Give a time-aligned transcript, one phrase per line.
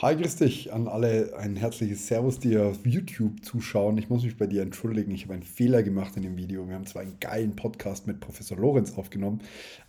[0.00, 1.36] Hi, grüß dich an alle.
[1.36, 3.98] Ein herzliches Servus, die auf YouTube zuschauen.
[3.98, 5.10] Ich muss mich bei dir entschuldigen.
[5.10, 6.68] Ich habe einen Fehler gemacht in dem Video.
[6.68, 9.40] Wir haben zwar einen geilen Podcast mit Professor Lorenz aufgenommen,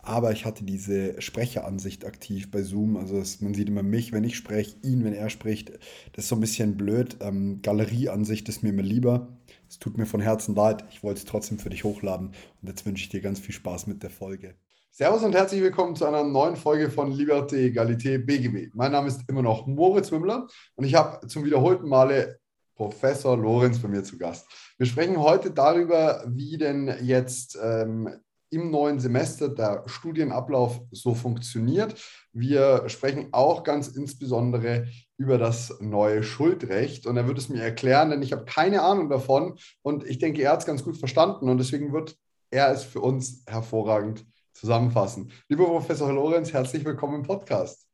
[0.01, 2.97] aber ich hatte diese Sprecheransicht aktiv bei Zoom.
[2.97, 5.73] Also es, man sieht immer mich, wenn ich spreche, ihn, wenn er spricht.
[6.13, 7.17] Das ist so ein bisschen blöd.
[7.21, 9.37] Ähm, Galerieansicht ist mir immer lieber.
[9.69, 10.85] Es tut mir von Herzen leid.
[10.89, 12.29] Ich wollte es trotzdem für dich hochladen.
[12.63, 14.55] Und jetzt wünsche ich dir ganz viel Spaß mit der Folge.
[14.91, 18.73] Servus und herzlich willkommen zu einer neuen Folge von Liberté, Egalité, BGB.
[18.73, 22.39] Mein Name ist immer noch Moritz Wimmler und ich habe zum wiederholten Male
[22.75, 24.47] Professor Lorenz bei mir zu Gast.
[24.77, 28.09] Wir sprechen heute darüber, wie denn jetzt ähm,
[28.49, 31.95] im neuen Semester der Studienablauf so funktioniert.
[32.33, 34.87] Wir sprechen auch ganz insbesondere
[35.17, 39.07] über das neue Schuldrecht und er wird es mir erklären, denn ich habe keine Ahnung
[39.07, 42.17] davon und ich denke, er hat es ganz gut verstanden und deswegen wird
[42.49, 44.25] er es für uns hervorragend
[44.59, 45.31] zusammenfassen.
[45.47, 47.87] Lieber Professor Lorenz, herzlich willkommen im Podcast.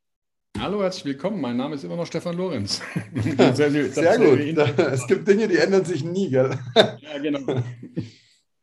[0.57, 1.39] Hallo, herzlich willkommen.
[1.39, 2.81] Mein Name ist immer noch Stefan Lorenz.
[3.13, 4.39] sehr, sehr, sehr gut.
[4.79, 6.57] Es gibt Dinge, die ändern sich nie, gell?
[6.75, 7.61] Ja, genau.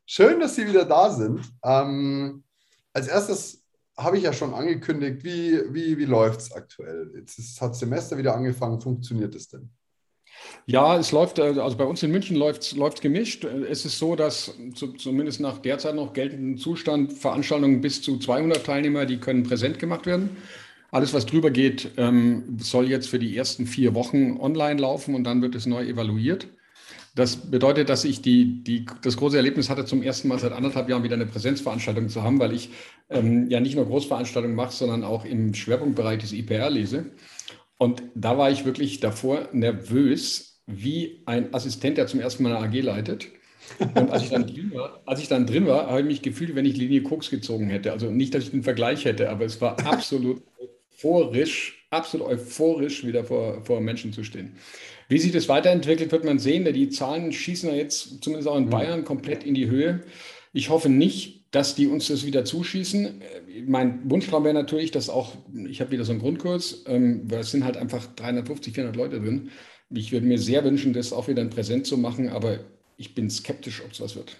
[0.04, 1.40] Schön, dass Sie wieder da sind.
[1.62, 2.42] Ähm,
[2.92, 3.62] als erstes
[3.96, 7.12] habe ich ja schon angekündigt, wie, wie, wie läuft es aktuell?
[7.14, 8.80] Jetzt ist, hat Semester wieder angefangen.
[8.80, 9.70] Funktioniert es denn?
[10.66, 13.44] Ja, es läuft, äh, also bei uns in München läuft es gemischt.
[13.44, 14.54] Es ist so, dass
[14.98, 20.06] zumindest nach derzeit noch geltendem Zustand Veranstaltungen bis zu 200 Teilnehmer, die können präsent gemacht
[20.06, 20.36] werden.
[20.90, 25.24] Alles, was drüber geht, ähm, soll jetzt für die ersten vier Wochen online laufen und
[25.24, 26.48] dann wird es neu evaluiert.
[27.14, 30.88] Das bedeutet, dass ich die, die, das große Erlebnis hatte, zum ersten Mal seit anderthalb
[30.88, 32.70] Jahren wieder eine Präsenzveranstaltung zu haben, weil ich
[33.10, 37.06] ähm, ja nicht nur Großveranstaltungen mache, sondern auch im Schwerpunktbereich des IPR lese.
[37.82, 42.64] Und da war ich wirklich davor nervös, wie ein Assistent, der zum ersten Mal eine
[42.64, 43.26] AG leitet.
[43.80, 46.54] Und als ich dann drin war, als ich dann drin war, habe ich mich gefühlt,
[46.54, 47.90] wenn ich Linie Koks gezogen hätte.
[47.90, 50.44] Also nicht, dass ich den Vergleich hätte, aber es war absolut
[50.92, 54.52] euphorisch, absolut euphorisch, wieder vor, vor Menschen zu stehen.
[55.08, 56.72] Wie sich das weiterentwickelt, wird man sehen.
[56.72, 58.70] Die Zahlen schießen ja jetzt zumindest auch in mhm.
[58.70, 60.04] Bayern komplett in die Höhe.
[60.52, 63.22] Ich hoffe nicht, dass die uns das wieder zuschießen.
[63.66, 65.36] Mein Wunschtraum wäre natürlich, dass auch,
[65.68, 69.20] ich habe wieder so einen Grundkurs, ähm, weil es sind halt einfach 350, 400 Leute
[69.20, 69.50] drin.
[69.90, 72.60] Ich würde mir sehr wünschen, das auch wieder in Präsent zu machen, aber
[73.02, 74.36] ich bin skeptisch, ob es was wird.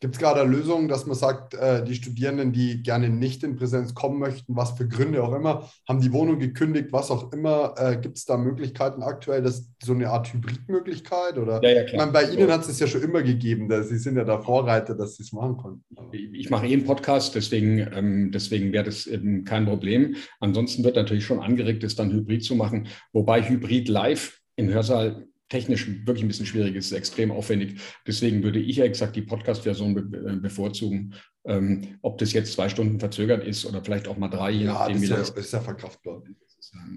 [0.00, 3.94] Gibt es gerade Lösungen, dass man sagt, äh, die Studierenden, die gerne nicht in Präsenz
[3.94, 7.96] kommen möchten, was für Gründe auch immer, haben die Wohnung gekündigt, was auch immer, äh,
[7.96, 11.38] gibt es da Möglichkeiten aktuell, dass so eine Art Hybridmöglichkeit?
[11.38, 11.86] Oder ja, ja, klar.
[11.86, 14.42] Ich meine, bei Ihnen hat es ja schon immer gegeben, dass Sie sind ja der
[14.42, 15.82] Vorreiter, dass Sie es machen konnten.
[16.12, 20.16] Ich, ich mache eh einen Podcast, deswegen, ähm, deswegen wäre das eben kein Problem.
[20.40, 25.27] Ansonsten wird natürlich schon angeregt, es dann Hybrid zu machen, wobei Hybrid live im Hörsaal
[25.48, 27.80] technisch wirklich ein bisschen schwierig ist, ist extrem aufwendig.
[28.06, 31.14] Deswegen würde ich ja exakt die Podcast-Version be äh, bevorzugen.
[31.46, 34.74] Ähm, ob das jetzt zwei Stunden verzögert ist oder vielleicht auch mal drei, je ja,
[34.74, 36.22] nachdem, wie das, das ist ja verkraftbar.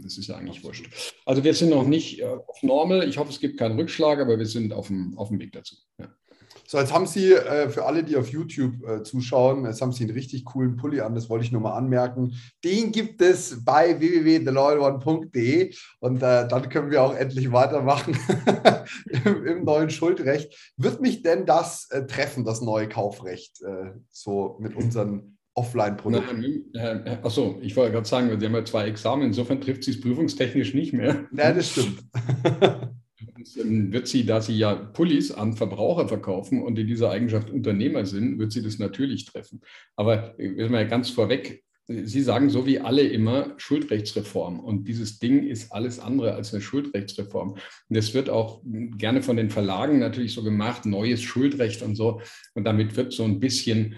[0.04, 0.90] Das ist ja eigentlich wurscht.
[1.26, 3.08] Also wir sind noch nicht äh, auf Normal.
[3.08, 5.76] Ich hoffe, es gibt keinen Rückschlag, aber wir sind auf dem, auf dem Weg dazu.
[6.00, 6.14] Ja.
[6.72, 10.06] So, jetzt haben Sie äh, für alle, die auf YouTube äh, zuschauen, jetzt haben Sie
[10.06, 12.34] einen richtig coolen Pulli an, das wollte ich nur mal anmerken.
[12.64, 18.18] Den gibt es bei www.theloyalone.de und äh, dann können wir auch endlich weitermachen
[19.26, 20.74] im, im, neuen Schuldrecht.
[20.78, 26.72] Wird mich denn das äh, treffen, das neue Kaufrecht, äh, so mit unseren Offline-Produkten?
[27.22, 30.74] Achso, ich wollte gerade sagen, wir haben ja zwei Examen, insofern trifft sie es prüfungstechnisch
[30.74, 31.26] nicht mehr.
[31.34, 32.02] Ja, das stimmt.
[33.36, 38.40] wird sie, da sie ja Pullis an Verbraucher verkaufen und in dieser Eigenschaft Unternehmer sind,
[38.40, 39.62] wird sie das natürlich treffen.
[39.96, 44.60] Aber wir ja ganz vorweg, Sie sagen so wie alle immer Schuldrechtsreform.
[44.60, 47.52] Und dieses Ding ist alles andere als eine Schuldrechtsreform.
[47.52, 52.22] Und das wird auch gerne von den Verlagen natürlich so gemacht, neues Schuldrecht und so.
[52.54, 53.98] Und damit wird so ein bisschen äh,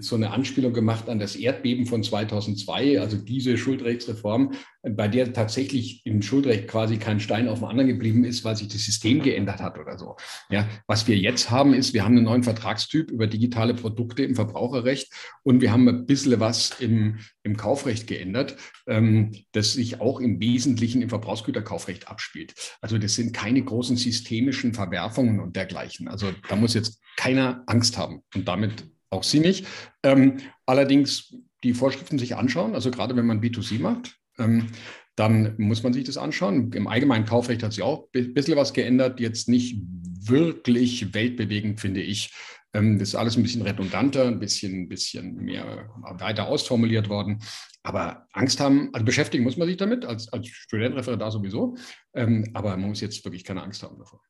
[0.00, 6.04] so eine Anspielung gemacht an das Erdbeben von 2002, also diese Schuldrechtsreform, bei der tatsächlich
[6.04, 9.60] im Schuldrecht quasi kein Stein auf dem anderen geblieben ist, weil sich das System geändert
[9.60, 10.16] hat oder so.
[10.50, 14.34] Ja, was wir jetzt haben, ist, wir haben einen neuen Vertragstyp über digitale Produkte im
[14.34, 15.10] Verbraucherrecht
[15.42, 18.56] und wir haben ein bisschen was im, im Kaufrecht geändert,
[18.86, 22.54] ähm, das sich auch im Wesentlichen im Verbrauchsgüterkaufrecht abspielt.
[22.82, 26.08] Also das sind keine großen systemischen Verwerfungen und dergleichen.
[26.08, 28.84] Also da muss jetzt keiner Angst haben und damit
[29.14, 29.66] auch Sie nicht.
[30.02, 34.68] Ähm, allerdings die Vorschriften sich anschauen, also gerade wenn man B2C macht, ähm,
[35.16, 36.72] dann muss man sich das anschauen.
[36.72, 39.80] Im allgemeinen Kaufrecht hat sich auch ein bisschen was geändert, jetzt nicht
[40.26, 42.32] wirklich weltbewegend, finde ich.
[42.72, 45.88] Ähm, das ist alles ein bisschen redundanter, ein bisschen, bisschen mehr
[46.18, 47.38] weiter ausformuliert worden.
[47.82, 51.76] Aber Angst haben, also beschäftigen muss man sich damit, als, als Studentreferendar sowieso.
[52.14, 54.20] Ähm, aber man muss jetzt wirklich keine Angst haben davor.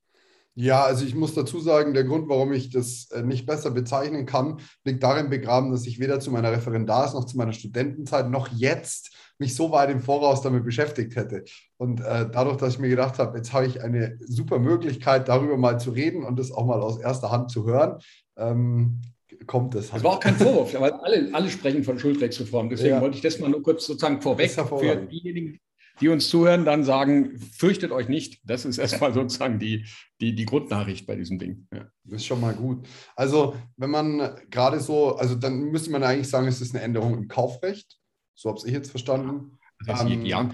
[0.56, 4.25] Ja, also ich muss dazu sagen, der Grund, warum ich das äh, nicht besser bezeichnen
[4.25, 8.49] kann, liegt darin begraben, dass ich weder zu meiner Referendars- noch zu meiner Studentenzeit noch
[8.49, 11.45] jetzt mich so weit im Voraus damit beschäftigt hätte.
[11.77, 15.56] Und äh, dadurch, dass ich mir gedacht habe, jetzt habe ich eine super Möglichkeit, darüber
[15.56, 17.99] mal zu reden und das auch mal aus erster Hand zu hören,
[18.37, 19.00] ähm,
[19.47, 19.93] kommt es.
[19.93, 19.97] Halt.
[19.97, 22.69] Das war auch kein Vorwurf, weil alle, alle sprechen von Schuldrechtsreform.
[22.69, 23.00] Deswegen ja.
[23.00, 25.59] wollte ich das mal nur kurz sozusagen vorweg für diejenigen,
[26.00, 28.41] die uns zuhören, dann sagen, fürchtet euch nicht.
[28.44, 29.87] Das ist erstmal sozusagen die,
[30.20, 31.67] die, die Grundnachricht bei diesem Ding.
[31.73, 31.87] Ja.
[32.05, 32.87] Das ist schon mal gut.
[33.17, 37.17] Also, wenn man gerade so, also dann müsste man eigentlich sagen, es ist eine Änderung
[37.17, 37.99] im Kaufrecht.
[38.35, 39.58] So habe ich jetzt verstanden.
[39.87, 40.50] Das heißt, ähm, ja,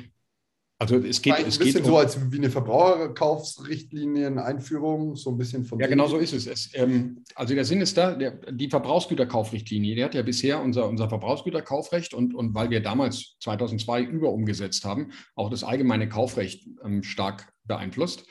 [0.81, 5.67] also es geht, es ein bisschen um, so als wie eine Verbraucherkaufsrichtlinien-Einführung, so ein bisschen
[5.67, 5.79] von.
[5.79, 6.47] Ja, genau so ist es.
[6.47, 10.89] es ähm, also der Sinn ist da, der, die Verbrauchsgüterkaufrichtlinie, die hat ja bisher unser,
[10.89, 16.67] unser Verbrauchsgüterkaufrecht und, und weil wir damals 2002 über umgesetzt haben, auch das allgemeine Kaufrecht
[16.83, 18.25] ähm, stark beeinflusst.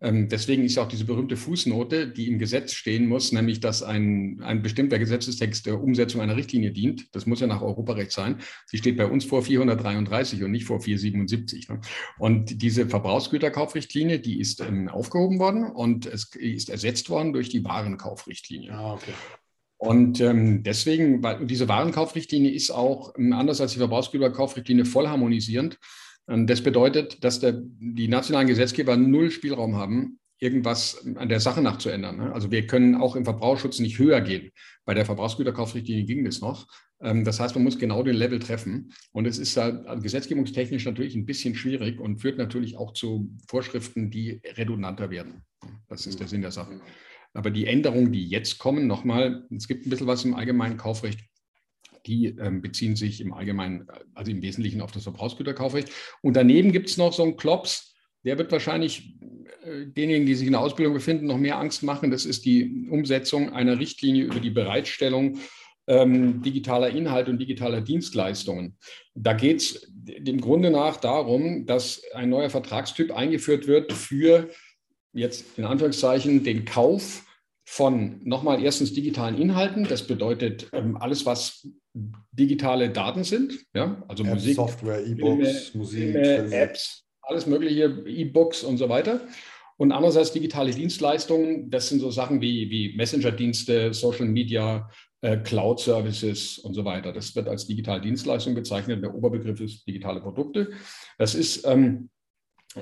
[0.00, 3.82] Ähm, deswegen ist ja auch diese berühmte Fußnote, die im Gesetz stehen muss, nämlich dass
[3.82, 7.14] ein, ein bestimmter Gesetzestext der Umsetzung einer Richtlinie dient.
[7.14, 8.40] Das muss ja nach Europarecht sein.
[8.66, 11.68] Sie steht bei uns vor 433 und nicht vor 477.
[11.70, 11.80] Ne?
[12.18, 17.64] Und diese Verbrauchsgüterkaufrichtlinie, die ist ähm, aufgehoben worden und es ist ersetzt worden durch die
[17.64, 18.72] Warenkaufrichtlinie.
[18.72, 19.12] Ah, okay.
[19.78, 25.78] Und ähm, deswegen, weil diese Warenkaufrichtlinie ist auch, ähm, anders als die Verbrauchsgüterkaufrichtlinie, voll harmonisierend.
[26.26, 32.16] Das bedeutet, dass der, die nationalen Gesetzgeber null Spielraum haben, irgendwas an der Sache nachzuändern.
[32.16, 32.32] Ne?
[32.32, 34.50] Also wir können auch im Verbraucherschutz nicht höher gehen.
[34.84, 36.66] Bei der Verbrauchsgüterkaufrichtlinie ging das noch.
[37.00, 38.92] Ähm, das heißt, man muss genau den Level treffen.
[39.12, 44.10] Und es ist halt gesetzgebungstechnisch natürlich ein bisschen schwierig und führt natürlich auch zu Vorschriften,
[44.10, 45.42] die redundanter werden.
[45.88, 46.80] Das ist der Sinn der Sache.
[47.32, 51.20] Aber die Änderungen, die jetzt kommen, nochmal, es gibt ein bisschen was im allgemeinen Kaufrecht,
[52.06, 55.90] die ähm, beziehen sich im Allgemeinen, also im Wesentlichen auf das Verbrauchsgüterkaufrecht.
[56.22, 57.94] Und daneben gibt es noch so einen Klops,
[58.24, 59.14] der wird wahrscheinlich
[59.64, 62.10] äh, denjenigen, die sich in der Ausbildung befinden, noch mehr Angst machen.
[62.10, 65.38] Das ist die Umsetzung einer Richtlinie über die Bereitstellung
[65.86, 68.76] ähm, digitaler Inhalte und digitaler Dienstleistungen.
[69.14, 74.50] Da geht es im Grunde nach darum, dass ein neuer Vertragstyp eingeführt wird für
[75.12, 77.25] jetzt in Anführungszeichen den Kauf
[77.68, 79.84] von nochmal erstens digitalen Inhalten.
[79.88, 81.68] Das bedeutet ähm, alles, was
[82.30, 88.62] digitale Daten sind, ja, also Apps, Musik, Software, E-Books, Musik, Filme, Apps, alles mögliche, E-Books
[88.62, 89.20] und so weiter.
[89.78, 94.88] Und andererseits digitale Dienstleistungen, das sind so Sachen wie, wie Messenger-Dienste, Social Media,
[95.20, 97.12] äh, Cloud-Services und so weiter.
[97.12, 99.02] Das wird als digitale Dienstleistung bezeichnet.
[99.02, 100.70] Der Oberbegriff ist digitale Produkte.
[101.18, 102.15] Das ist ähm, äh,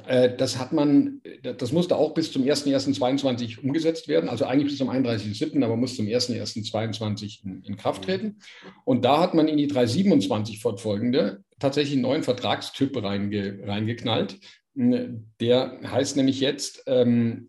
[0.02, 4.90] das hat man, das musste auch bis zum 01.01.22 umgesetzt werden, also eigentlich bis zum
[4.90, 8.38] 31.07., aber muss zum 1.01.22 in, in Kraft treten.
[8.84, 14.40] Und da hat man in die 327 fortfolgende tatsächlich einen neuen Vertragstyp reinge, reingeknallt.
[14.74, 17.48] Der heißt nämlich jetzt, ähm,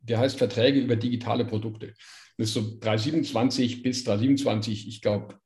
[0.00, 1.94] der heißt Verträge über digitale Produkte.
[2.36, 5.36] Das ist so 327 bis 327, ich glaube,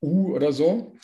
[0.00, 0.94] U oder so.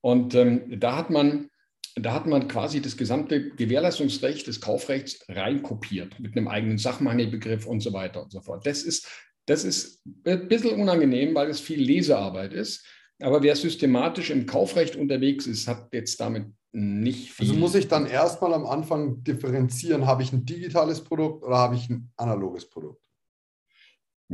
[0.00, 1.48] Und ähm, da hat man
[1.96, 7.80] da hat man quasi das gesamte Gewährleistungsrecht des Kaufrechts reinkopiert mit einem eigenen Sachmangelbegriff und
[7.80, 8.66] so weiter und so fort.
[8.66, 9.08] Das ist,
[9.46, 12.86] das ist ein bisschen unangenehm, weil es viel Lesearbeit ist.
[13.20, 17.48] Aber wer systematisch im Kaufrecht unterwegs ist, hat jetzt damit nicht viel.
[17.48, 21.76] Also muss ich dann erstmal am Anfang differenzieren, habe ich ein digitales Produkt oder habe
[21.76, 23.02] ich ein analoges Produkt?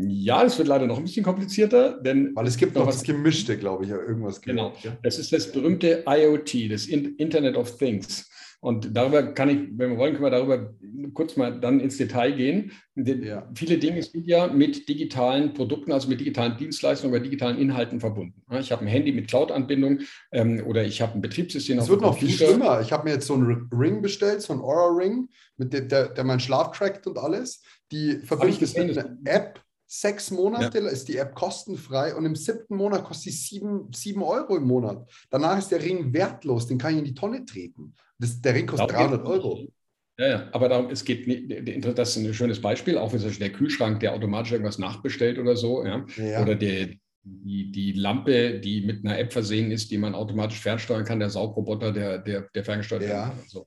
[0.07, 2.35] Ja, es wird leider noch ein bisschen komplizierter, denn.
[2.35, 4.41] Weil es gibt noch was Gemischte, glaube ich, ja, irgendwas.
[4.41, 4.73] Genau.
[4.83, 4.97] Ja.
[5.03, 8.29] Das ist das berühmte IoT, das Internet of Things.
[8.61, 10.75] Und darüber kann ich, wenn wir wollen, können wir darüber
[11.15, 12.73] kurz mal dann ins Detail gehen.
[12.97, 13.49] Ja.
[13.55, 18.43] Viele Dinge sind ja mit digitalen Produkten, also mit digitalen Dienstleistungen oder digitalen Inhalten verbunden.
[18.59, 20.01] Ich habe ein Handy mit Cloud-Anbindung
[20.33, 21.79] ähm, oder ich habe ein Betriebssystem.
[21.79, 22.81] Es wird noch viel schlimmer.
[22.81, 26.25] Ich habe mir jetzt so einen Ring bestellt, so einen Aura-Ring, mit dem, der, der
[26.25, 27.63] meinen Schlaf trackt und alles.
[27.93, 30.89] Die verbindet mit einer App Sechs Monate ja.
[30.89, 35.09] ist die App kostenfrei und im siebten Monat kostet sie sieben, sieben Euro im Monat.
[35.31, 37.95] Danach ist der Ring wertlos, den kann ich in die Tonne treten.
[38.19, 39.67] Das, der Ring kostet darum 300 Euro.
[40.19, 41.27] Ja, ja, aber darum, es geht,
[41.97, 45.83] das ist ein schönes Beispiel, auch wie der Kühlschrank, der automatisch irgendwas nachbestellt oder so,
[45.87, 46.05] ja.
[46.17, 46.43] ja.
[46.43, 46.89] Oder der,
[47.23, 51.31] die, die Lampe, die mit einer App versehen ist, die man automatisch fernsteuern kann, der
[51.31, 53.29] Saugroboter, der, der, der ferngesteuert ja.
[53.29, 53.39] kann.
[53.47, 53.67] So.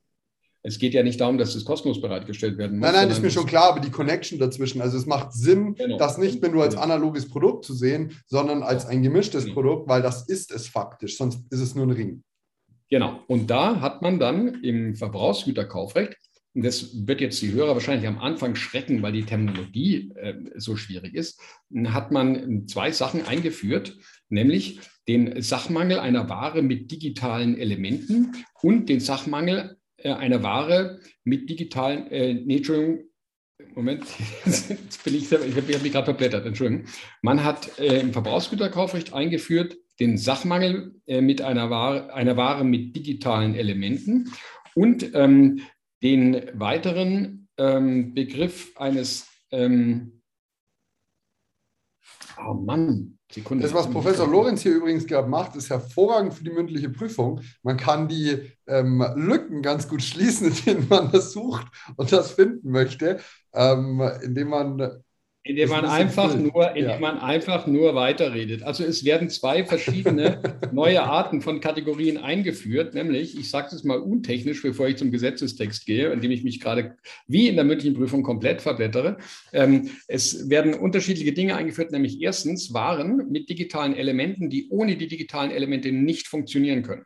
[0.64, 2.86] Es geht ja nicht darum, dass das kostenlos bereitgestellt werden muss.
[2.86, 4.82] Nein, nein, ist mir schon klar, aber die Connection dazwischen.
[4.82, 5.98] Also es macht Sinn, genau.
[5.98, 10.02] das nicht mehr nur als analoges Produkt zu sehen, sondern als ein gemischtes Produkt, weil
[10.02, 12.24] das ist es faktisch, sonst ist es nur ein Ring.
[12.90, 13.22] Genau.
[13.28, 16.18] Und da hat man dann im Verbrauchsgüterkaufrecht,
[16.54, 20.76] und das wird jetzt die Hörer wahrscheinlich am Anfang schrecken, weil die Terminologie äh, so
[20.76, 21.42] schwierig ist,
[21.86, 29.00] hat man zwei Sachen eingeführt, nämlich den Sachmangel einer Ware mit digitalen Elementen und den
[29.00, 29.78] Sachmangel
[30.10, 33.06] einer Ware mit digitalen, äh, nee, Entschuldigung,
[33.76, 34.04] Moment,
[34.46, 36.86] jetzt bin ich, ich habe mich gerade verblättert, Entschuldigung.
[37.22, 42.96] Man hat äh, im Verbrauchsgüterkaufrecht eingeführt den Sachmangel äh, mit einer Ware, einer Ware mit
[42.96, 44.32] digitalen Elementen
[44.74, 45.62] und ähm,
[46.02, 50.24] den weiteren ähm, Begriff eines, ähm,
[52.44, 53.20] oh Mann.
[53.62, 57.42] Das, was Professor Lorenz hier übrigens gerade macht, ist hervorragend für die mündliche Prüfung.
[57.64, 62.72] Man kann die ähm, Lücken ganz gut schließen, indem man das sucht und das finden
[62.72, 63.20] möchte,
[63.54, 65.04] ähm, indem man
[65.44, 67.00] indem man einfach nur, indem ja.
[67.00, 68.62] man einfach nur weiterredet.
[68.62, 70.40] Also es werden zwei verschiedene
[70.72, 75.86] neue Arten von Kategorien eingeführt, nämlich, ich sage es mal untechnisch, bevor ich zum Gesetzestext
[75.86, 76.96] gehe, indem ich mich gerade
[77.28, 79.18] wie in der mündlichen Prüfung komplett verblättere.
[79.52, 85.08] Ähm, es werden unterschiedliche Dinge eingeführt, nämlich erstens Waren mit digitalen Elementen, die ohne die
[85.08, 87.06] digitalen Elemente nicht funktionieren können.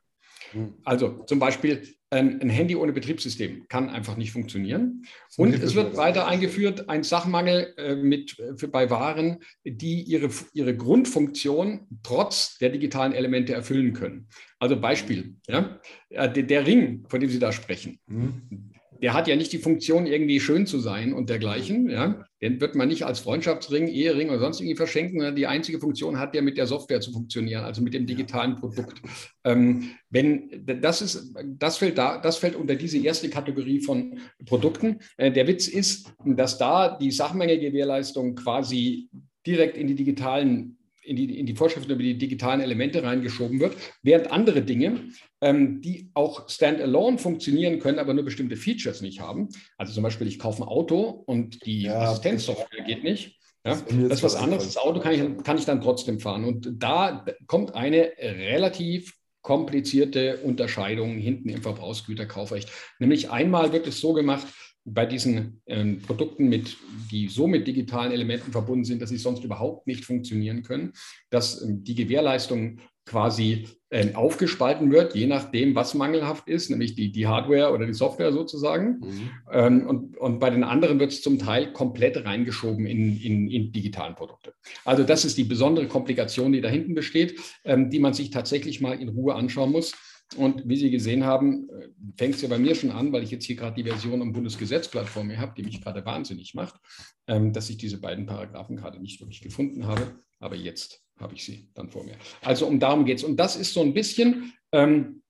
[0.56, 0.74] Hm.
[0.86, 5.06] Also zum Beispiel ein, ein, Handy ohne Betriebssystem kann einfach nicht funktionieren.
[5.36, 10.30] Und es wird weiter eingeführt ein Sachmangel äh, mit, äh, für, bei Waren, die ihre,
[10.54, 14.30] ihre Grundfunktion trotz der digitalen Elemente erfüllen können.
[14.58, 18.00] Also Beispiel, ja, äh, der, der Ring, von dem Sie da sprechen.
[18.08, 21.90] Mhm der hat ja nicht die Funktion, irgendwie schön zu sein und dergleichen.
[21.90, 22.26] Ja?
[22.42, 26.20] Den wird man nicht als Freundschaftsring, Ehering oder sonst irgendwie verschenken, sondern die einzige Funktion
[26.20, 29.02] hat der mit der Software zu funktionieren, also mit dem digitalen Produkt.
[29.44, 35.00] Ähm, wenn, das, ist, das, fällt da, das fällt unter diese erste Kategorie von Produkten.
[35.18, 39.10] Äh, der Witz ist, dass da die Sachmenge-Gewährleistung quasi
[39.46, 43.76] direkt in die digitalen in die, in die Vorschriften über die digitalen Elemente reingeschoben wird,
[44.02, 45.10] während andere Dinge,
[45.42, 49.50] ähm, die auch standalone funktionieren können, aber nur bestimmte Features nicht haben.
[49.78, 53.40] Also zum Beispiel, ich kaufe ein Auto und die ja, Assistenzsoftware geht nicht.
[53.66, 54.66] Ja, das ist was anderes.
[54.66, 56.46] Das Auto kann ich, kann ich dann trotzdem fahren.
[56.46, 62.70] Und da kommt eine relativ komplizierte Unterscheidung hinten im Verbrauchsgüterkaufrecht.
[63.00, 64.48] Nämlich einmal wird es so gemacht,
[64.86, 66.78] bei diesen ähm, Produkten, mit,
[67.12, 70.94] die so mit digitalen Elementen verbunden sind, dass sie sonst überhaupt nicht funktionieren können,
[71.32, 77.12] dass ähm, die Gewährleistung quasi äh, aufgespalten wird, je nachdem, was mangelhaft ist, nämlich die,
[77.12, 79.00] die Hardware oder die Software sozusagen.
[79.00, 79.30] Mhm.
[79.52, 83.72] Ähm, und, und bei den anderen wird es zum Teil komplett reingeschoben in, in, in,
[83.72, 84.54] digitalen Produkte.
[84.86, 88.82] Also das ist die besondere Komplikation, die da hinten besteht, ähm, die man sich tatsächlich
[88.82, 89.94] mal in Ruhe anschauen muss.
[90.38, 93.32] Und wie Sie gesehen haben, äh, fängt es ja bei mir schon an, weil ich
[93.32, 96.80] jetzt hier gerade die Version am Bundesgesetzblatt vor mir habe, die mich gerade wahnsinnig macht,
[97.28, 100.20] ähm, dass ich diese beiden Paragraphen gerade nicht wirklich gefunden habe.
[100.40, 102.18] Aber jetzt habe ich sie dann vor mir.
[102.42, 103.24] Also um darum geht es.
[103.24, 105.22] Und das ist so ein bisschen, ähm,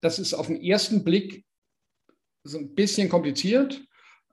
[0.00, 1.44] das ist auf den ersten Blick
[2.42, 3.82] so ein bisschen kompliziert.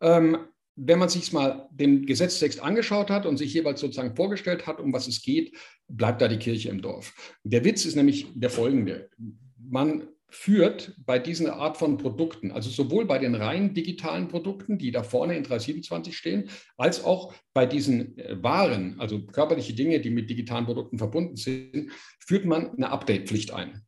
[0.01, 4.79] Ähm, wenn man sich mal den Gesetztext angeschaut hat und sich jeweils sozusagen vorgestellt hat,
[4.79, 5.55] um was es geht,
[5.87, 7.13] bleibt da die Kirche im Dorf.
[7.43, 9.09] Der Witz ist nämlich der folgende.
[9.57, 14.91] Man führt bei dieser Art von Produkten, also sowohl bei den rein digitalen Produkten, die
[14.91, 20.09] da vorne in 327 stehen, als auch bei diesen äh, Waren, also körperliche Dinge, die
[20.09, 23.83] mit digitalen Produkten verbunden sind, führt man eine Update-Pflicht ein.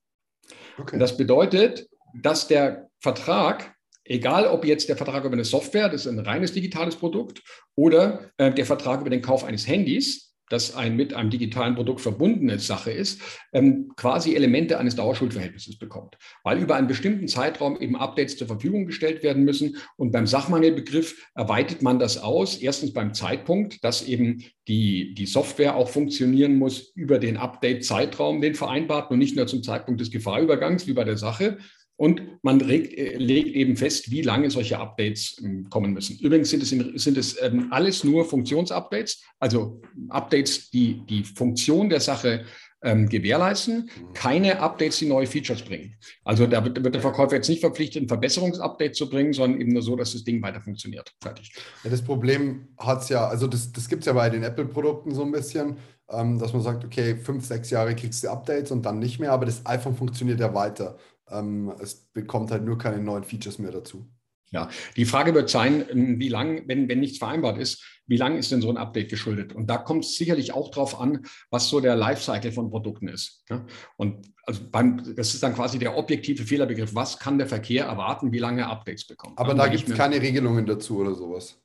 [0.78, 1.00] Okay.
[1.00, 1.90] Das bedeutet,
[2.22, 3.75] dass der Vertrag
[4.06, 7.42] Egal, ob jetzt der Vertrag über eine Software, das ist ein reines digitales Produkt,
[7.76, 12.02] oder äh, der Vertrag über den Kauf eines Handys, das ein mit einem digitalen Produkt
[12.02, 13.20] verbundene Sache ist,
[13.52, 18.86] ähm, quasi Elemente eines Dauerschuldverhältnisses bekommt, weil über einen bestimmten Zeitraum eben Updates zur Verfügung
[18.86, 19.78] gestellt werden müssen.
[19.98, 25.76] Und beim Sachmangelbegriff erweitert man das aus, erstens beim Zeitpunkt, dass eben die, die Software
[25.76, 30.86] auch funktionieren muss über den Update-Zeitraum, den vereinbarten und nicht nur zum Zeitpunkt des Gefahrübergangs
[30.86, 31.58] wie bei der Sache,
[31.98, 36.20] und man regt, äh, legt eben fest, wie lange solche Updates ähm, kommen müssen.
[36.20, 41.90] Übrigens sind es, in, sind es ähm, alles nur Funktionsupdates, also Updates, die die Funktion
[41.90, 42.46] der Sache
[42.86, 45.96] ähm, gewährleisten, keine Updates, die neue Features bringen.
[46.24, 49.74] Also da wird, wird der Verkäufer jetzt nicht verpflichtet, ein Verbesserungsupdate zu bringen, sondern eben
[49.74, 51.12] nur so, dass das Ding weiter funktioniert.
[51.22, 51.52] Fertig.
[51.84, 55.16] Ja, das Problem hat es ja, also das, das gibt es ja bei den Apple-Produkten
[55.16, 55.78] so ein bisschen,
[56.10, 59.32] ähm, dass man sagt, okay, fünf, sechs Jahre kriegst du Updates und dann nicht mehr,
[59.32, 60.98] aber das iPhone funktioniert ja weiter.
[61.30, 64.08] Ähm, es bekommt halt nur keine neuen Features mehr dazu.
[64.52, 68.38] Ja, die Frage wird sein, ähm, wie lang, wenn, wenn nichts vereinbart ist, wie lang
[68.38, 69.54] ist denn so ein Update geschuldet?
[69.54, 73.44] Und da kommt es sicherlich auch darauf an, was so der Lifecycle von Produkten ist.
[73.50, 73.66] Ja?
[73.98, 76.94] Und also beim, das ist dann quasi der objektive Fehlerbegriff.
[76.94, 79.38] Was kann der Verkehr erwarten, wie lange Updates bekommt?
[79.40, 81.60] Aber da gibt es keine Regelungen dazu oder sowas.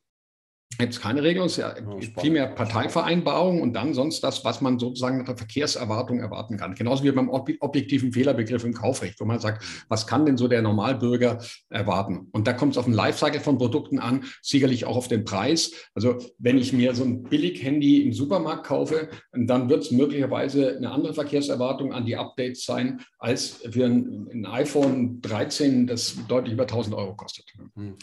[0.78, 1.74] Gibt es keine Regelung, es ist ja
[2.14, 6.74] primär Parteivereinbarung und dann sonst das, was man sozusagen nach der Verkehrserwartung erwarten kann.
[6.74, 10.62] Genauso wie beim objektiven Fehlerbegriff im Kaufrecht, wo man sagt, was kann denn so der
[10.62, 12.28] Normalbürger erwarten?
[12.32, 15.72] Und da kommt es auf den Lifecycle von Produkten an, sicherlich auch auf den Preis.
[15.94, 20.92] Also wenn ich mir so ein Billig-Handy im Supermarkt kaufe, dann wird es möglicherweise eine
[20.92, 26.62] andere Verkehrserwartung an die Updates sein, als für ein, ein iPhone 13, das deutlich über
[26.62, 27.44] 1000 Euro kostet.
[27.74, 27.96] Hm.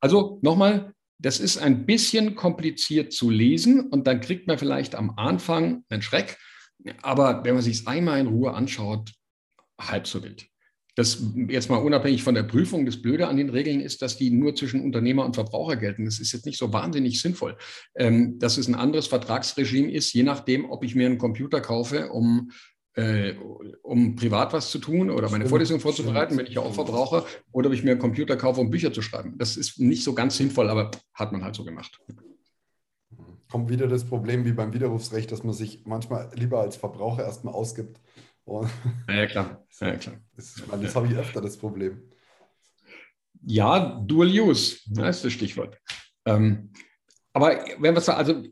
[0.00, 5.14] Also nochmal, das ist ein bisschen kompliziert zu lesen und dann kriegt man vielleicht am
[5.16, 6.38] Anfang einen Schreck.
[7.02, 9.12] Aber wenn man sich es einmal in Ruhe anschaut,
[9.80, 10.46] halb so wild.
[10.94, 12.84] Das jetzt mal unabhängig von der Prüfung.
[12.84, 16.04] Das Blöde an den Regeln ist, dass die nur zwischen Unternehmer und Verbraucher gelten.
[16.04, 17.56] Das ist jetzt nicht so wahnsinnig sinnvoll,
[17.94, 22.08] ähm, dass es ein anderes Vertragsregime ist, je nachdem, ob ich mir einen Computer kaufe,
[22.10, 22.50] um
[22.98, 23.36] äh,
[23.82, 27.68] um privat was zu tun oder meine Vorlesung vorzubereiten, wenn ich ja auch verbrauche, oder
[27.68, 29.38] ob ich mir einen Computer kaufe, um Bücher zu schreiben.
[29.38, 32.00] Das ist nicht so ganz sinnvoll, aber hat man halt so gemacht.
[33.48, 37.54] Kommt wieder das Problem wie beim Widerrufsrecht, dass man sich manchmal lieber als Verbraucher erstmal
[37.54, 38.00] ausgibt.
[38.44, 38.68] Und
[39.08, 39.64] ja, klar.
[39.80, 40.16] Ja, klar.
[40.34, 42.02] Das, das habe ich öfter, das Problem.
[43.42, 45.78] Ja, Dual Use, das ist das Stichwort.
[46.24, 46.72] Ähm,
[47.32, 48.42] aber wenn wir sagen, also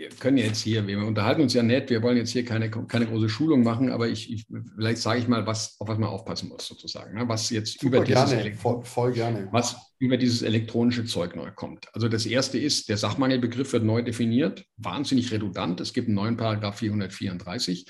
[0.00, 3.04] wir können jetzt hier, wir unterhalten uns ja nett, wir wollen jetzt hier keine, keine
[3.04, 6.48] große Schulung machen, aber ich, ich vielleicht sage ich mal, was, auf was man aufpassen
[6.48, 7.14] muss, sozusagen.
[7.14, 7.28] Ne?
[7.28, 9.48] Was jetzt Super über dieses gerne, voll, voll, gerne.
[9.52, 11.86] was über dieses elektronische Zeug neu kommt.
[11.92, 15.82] Also das erste ist, der Sachmangelbegriff wird neu definiert, wahnsinnig redundant.
[15.82, 17.84] Es gibt einen neuen Paragraph 434,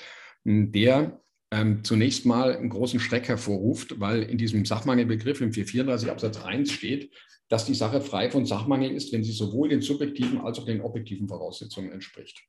[0.45, 1.21] der
[1.53, 6.73] ähm, zunächst mal einen großen Schreck hervorruft, weil in diesem Sachmangelbegriff im 434 Absatz 1
[6.73, 7.13] steht,
[7.51, 10.81] dass die Sache frei von Sachmangel ist, wenn sie sowohl den subjektiven als auch den
[10.81, 12.41] objektiven Voraussetzungen entspricht.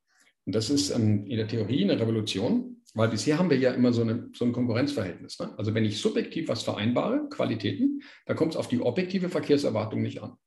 [0.46, 3.94] Und das ist ähm, in der Theorie eine Revolution, weil bisher haben wir ja immer
[3.94, 5.40] so, eine, so ein Konkurrenzverhältnis.
[5.40, 5.54] Ne?
[5.58, 10.22] Also wenn ich subjektiv was vereinbare, Qualitäten, dann kommt es auf die objektive Verkehrserwartung nicht
[10.22, 10.38] an.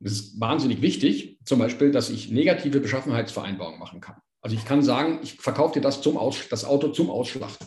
[0.00, 4.16] Das ist wahnsinnig wichtig, zum Beispiel, dass ich negative Beschaffenheitsvereinbarungen machen kann.
[4.40, 7.66] Also ich kann sagen, ich verkaufe dir das, zum Aus, das Auto zum Ausschlachten.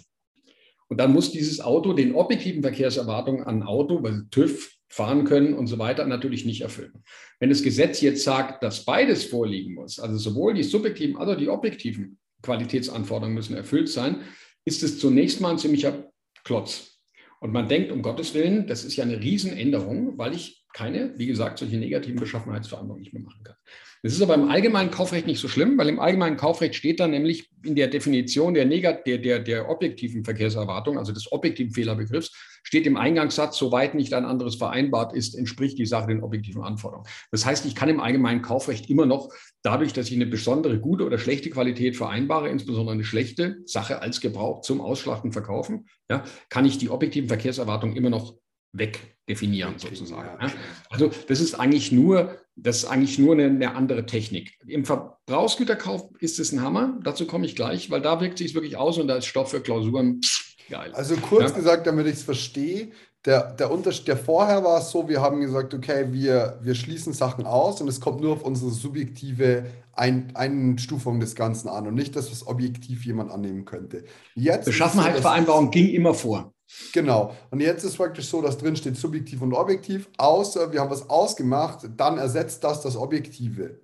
[0.90, 5.68] Und dann muss dieses Auto den objektiven Verkehrserwartungen an Auto, weil TÜV, fahren können und
[5.68, 7.04] so weiter, natürlich nicht erfüllen.
[7.40, 11.38] Wenn das Gesetz jetzt sagt, dass beides vorliegen muss, also sowohl die subjektiven als auch
[11.38, 14.22] die objektiven Qualitätsanforderungen müssen erfüllt sein,
[14.66, 16.12] ist es zunächst mal ein ziemlicher
[16.44, 17.00] Klotz.
[17.40, 21.28] Und man denkt, um Gottes Willen, das ist ja eine Riesenänderung, weil ich keine, wie
[21.28, 23.56] gesagt, solche negativen Beschaffenheitsverhandlungen nicht mehr machen kann.
[24.04, 27.12] Das ist aber im allgemeinen Kaufrecht nicht so schlimm, weil im allgemeinen Kaufrecht steht dann
[27.12, 32.32] nämlich in der Definition der, der, der, der objektiven Verkehrserwartung, also des objektiven Fehlerbegriffs,
[32.64, 37.08] steht im Eingangssatz, soweit nicht ein anderes vereinbart ist, entspricht die Sache den objektiven Anforderungen.
[37.32, 39.30] Das heißt, ich kann im allgemeinen Kaufrecht immer noch
[39.64, 44.22] dadurch, dass ich eine besondere gute oder schlechte Qualität vereinbare, insbesondere eine schlechte Sache als
[44.22, 48.36] Gebrauch zum Ausschlachten verkaufen, ja, kann ich die objektiven Verkehrserwartungen immer noch
[48.74, 50.30] wegdefinieren sozusagen.
[50.42, 50.52] Ja.
[50.90, 54.58] Also das ist eigentlich nur, das ist eigentlich nur eine, eine, andere Technik.
[54.68, 58.54] Im Verbrauchsgüterkauf ist es ein Hammer, dazu komme ich gleich, weil da wirkt sich es
[58.54, 60.22] wirklich aus und da ist Stoff für Klausuren
[60.70, 60.92] geil.
[60.94, 61.56] Also kurz ja.
[61.56, 62.92] gesagt, damit ich es verstehe,
[63.26, 67.14] der, der Unterschied, der vorher war es so, wir haben gesagt, okay, wir, wir schließen
[67.14, 71.96] Sachen aus und es kommt nur auf unsere subjektive Ein Einstufung des Ganzen an und
[71.96, 74.06] nicht das, was objektiv jemand annehmen könnte.
[74.36, 76.54] Jetzt Beschaffenheitsvereinbarung so, ging immer vor.
[76.94, 77.36] Genau.
[77.50, 81.10] Und jetzt ist praktisch so, dass drin steht subjektiv und objektiv, außer wir haben was
[81.10, 83.82] ausgemacht, dann ersetzt das das Objektive.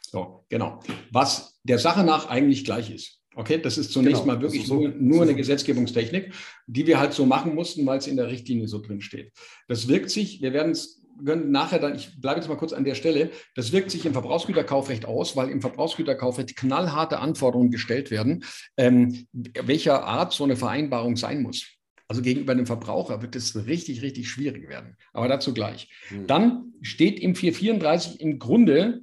[0.00, 0.80] So, genau.
[1.12, 3.18] Was der Sache nach eigentlich gleich ist.
[3.34, 6.32] Okay, das ist zunächst genau, mal wirklich so, nur, nur eine Gesetzgebungstechnik,
[6.66, 9.32] die wir halt so machen mussten, weil es in der Richtlinie so drin steht.
[9.68, 12.94] Das wirkt sich, wir werden es nachher dann, ich bleibe jetzt mal kurz an der
[12.94, 18.44] Stelle, das wirkt sich im Verbrauchsgüterkaufrecht aus, weil im Verbrauchsgüterkaufrecht knallharte Anforderungen gestellt werden,
[18.76, 21.77] ähm, welcher Art so eine Vereinbarung sein muss.
[22.08, 24.96] Also gegenüber dem Verbraucher wird es richtig, richtig schwierig werden.
[25.12, 25.90] Aber dazu gleich.
[26.10, 26.26] Mhm.
[26.26, 29.02] Dann steht im 434 im Grunde,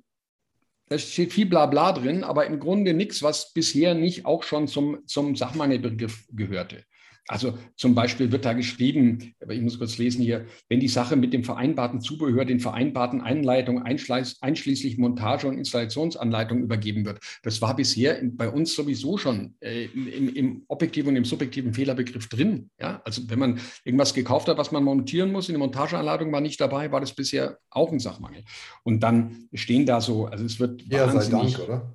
[0.88, 5.06] da steht viel Blabla drin, aber im Grunde nichts, was bisher nicht auch schon zum,
[5.06, 6.84] zum Sachmangelbegriff gehörte.
[7.28, 11.34] Also zum Beispiel wird da geschrieben, ich muss kurz lesen hier, wenn die Sache mit
[11.34, 17.20] dem vereinbarten Zubehör den vereinbarten Einleitungen einschließlich Montage- und Installationsanleitung übergeben wird.
[17.42, 22.30] Das war bisher bei uns sowieso schon äh, im, im, objektiven und im subjektiven Fehlerbegriff
[22.30, 22.70] drin.
[22.80, 23.02] Ja?
[23.04, 26.62] Also wenn man irgendwas gekauft hat, was man montieren muss, in der Montageanleitung war nicht
[26.62, 28.44] dabei, war das bisher auch ein Sachmangel.
[28.84, 31.94] Und dann stehen da so, also es wird ja, wahnsinnig, sei Dank, oder?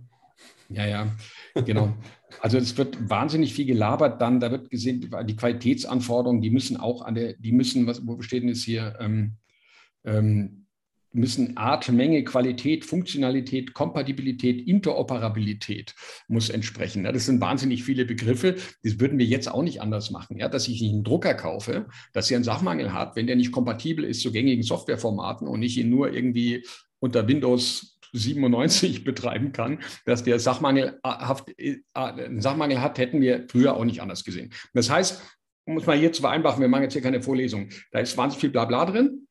[0.71, 1.07] Ja, ja,
[1.65, 1.95] genau.
[2.41, 7.03] Also es wird wahnsinnig viel gelabert, dann, da wird gesehen, die Qualitätsanforderungen, die müssen auch
[7.03, 9.37] an der, die müssen, was, wo steht denn es hier, ähm,
[10.05, 10.67] ähm,
[11.13, 15.95] müssen Art, Menge, Qualität, Funktionalität, Kompatibilität, Interoperabilität
[16.29, 17.05] muss entsprechen.
[17.05, 18.57] Ja, das sind wahnsinnig viele Begriffe.
[18.83, 20.39] Das würden wir jetzt auch nicht anders machen.
[20.39, 23.53] Ja, dass ich nicht einen Drucker kaufe, dass er einen Sachmangel hat, wenn der nicht
[23.53, 26.65] kompatibel ist zu gängigen Softwareformaten und ich ihn nur irgendwie
[27.01, 31.79] unter Windows 97 betreiben kann, dass der Sachmangelhaft, äh,
[32.39, 34.53] Sachmangel hat, hätten wir früher auch nicht anders gesehen.
[34.75, 35.23] Das heißt,
[35.65, 38.41] um es mal hier zu vereinfachen, wir machen jetzt hier keine Vorlesung, da ist wahnsinnig
[38.41, 39.29] viel Blabla drin,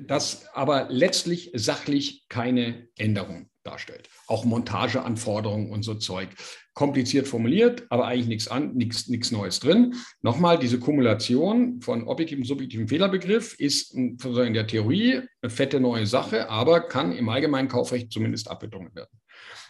[0.00, 4.08] das aber letztlich sachlich keine Änderung darstellt.
[4.26, 6.28] Auch Montageanforderungen und so Zeug.
[6.74, 9.94] Kompliziert formuliert, aber eigentlich nichts an, nichts, Neues drin.
[10.22, 14.18] Nochmal, diese Kumulation von objektivem, subjektivem Fehlerbegriff ist in
[14.54, 19.20] der Theorie eine fette neue Sache, aber kann im allgemeinen Kaufrecht zumindest abbedungen werden.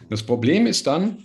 [0.09, 1.23] Das Problem ist dann,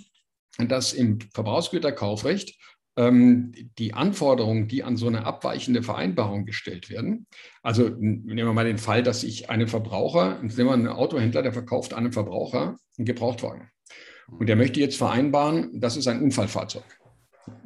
[0.59, 2.57] dass im Verbrauchsgüterkaufrecht
[2.97, 7.27] die Anforderungen, die an so eine abweichende Vereinbarung gestellt werden.
[7.61, 11.53] Also nehmen wir mal den Fall, dass ich einen Verbraucher, nehmen wir einen Autohändler, der
[11.53, 13.69] verkauft einem Verbraucher einen Gebrauchtwagen.
[14.29, 16.85] Und der möchte jetzt vereinbaren, das ist ein Unfallfahrzeug.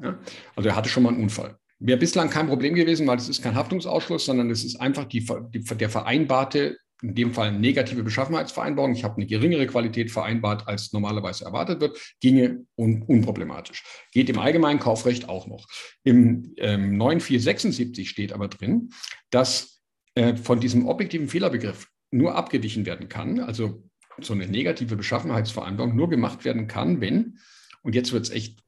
[0.02, 0.18] Ja?
[0.56, 1.58] Also er hatte schon mal einen Unfall.
[1.78, 5.24] Wäre bislang kein Problem gewesen, weil es ist kein Haftungsausschluss, sondern es ist einfach die,
[5.54, 10.92] die, der vereinbarte in dem Fall negative Beschaffenheitsvereinbarung, ich habe eine geringere Qualität vereinbart, als
[10.92, 13.84] normalerweise erwartet wird, ginge un unproblematisch.
[14.12, 15.66] Geht im allgemeinen Kaufrecht auch noch.
[16.02, 18.90] Im ähm, 9476 steht aber drin,
[19.30, 19.80] dass
[20.14, 23.84] äh, von diesem objektiven Fehlerbegriff nur abgewichen werden kann, also
[24.20, 27.38] so eine negative Beschaffenheitsvereinbarung nur gemacht werden kann, wenn,
[27.82, 28.58] und jetzt wird es echt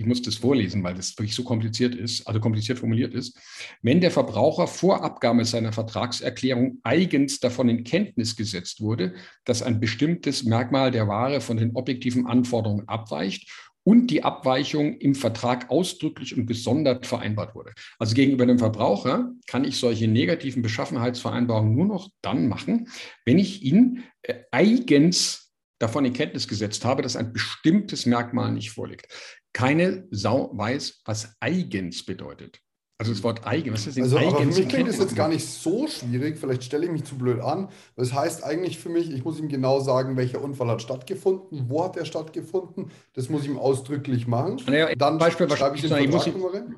[0.00, 3.38] ich muss das vorlesen, weil das wirklich so kompliziert ist, also kompliziert formuliert ist,
[3.82, 9.12] wenn der Verbraucher vor Abgabe seiner Vertragserklärung eigens davon in Kenntnis gesetzt wurde,
[9.44, 13.50] dass ein bestimmtes Merkmal der Ware von den objektiven Anforderungen abweicht
[13.84, 17.72] und die Abweichung im Vertrag ausdrücklich und gesondert vereinbart wurde.
[17.98, 22.88] Also gegenüber dem Verbraucher kann ich solche negativen Beschaffenheitsvereinbarungen nur noch dann machen,
[23.26, 25.39] wenn ich ihn äh, eigens
[25.80, 29.08] davon in Kenntnis gesetzt habe, dass ein bestimmtes Merkmal nicht vorliegt.
[29.52, 32.60] Keine Sau weiß, was eigens bedeutet.
[32.98, 34.34] Also das Wort eigen, was ist denn also, eigens?
[34.34, 36.38] Aber für mich klingt das jetzt gar nicht so schwierig.
[36.38, 37.70] Vielleicht stelle ich mich zu blöd an.
[37.96, 41.82] Das heißt eigentlich für mich, ich muss ihm genau sagen, welcher Unfall hat stattgefunden, wo
[41.82, 42.90] hat er stattgefunden.
[43.14, 44.60] Das muss ich ihm ausdrücklich machen.
[44.66, 46.74] Naja, Dann Beispiel, schreibe ich den Vertrag ich muss rein.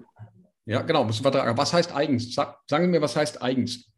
[0.64, 1.08] Ja, genau.
[1.08, 2.32] Was heißt eigens?
[2.32, 3.90] Sag, sagen Sie mir, was heißt eigens?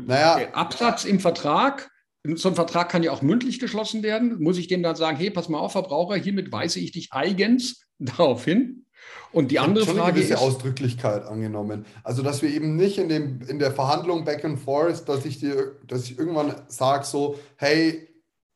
[0.00, 1.90] Naja, Absatz im Vertrag
[2.24, 4.42] so ein Vertrag kann ja auch mündlich geschlossen werden.
[4.42, 7.86] Muss ich dem dann sagen, hey, pass mal auf, Verbraucher, hiermit weise ich dich eigens
[7.98, 8.84] darauf hin?
[9.32, 11.86] Und die andere Frage ist Ausdrücklichkeit angenommen.
[12.02, 15.38] Also, dass wir eben nicht in, dem, in der Verhandlung back and forth, dass ich
[15.38, 18.08] dir, dass ich irgendwann sage so, hey,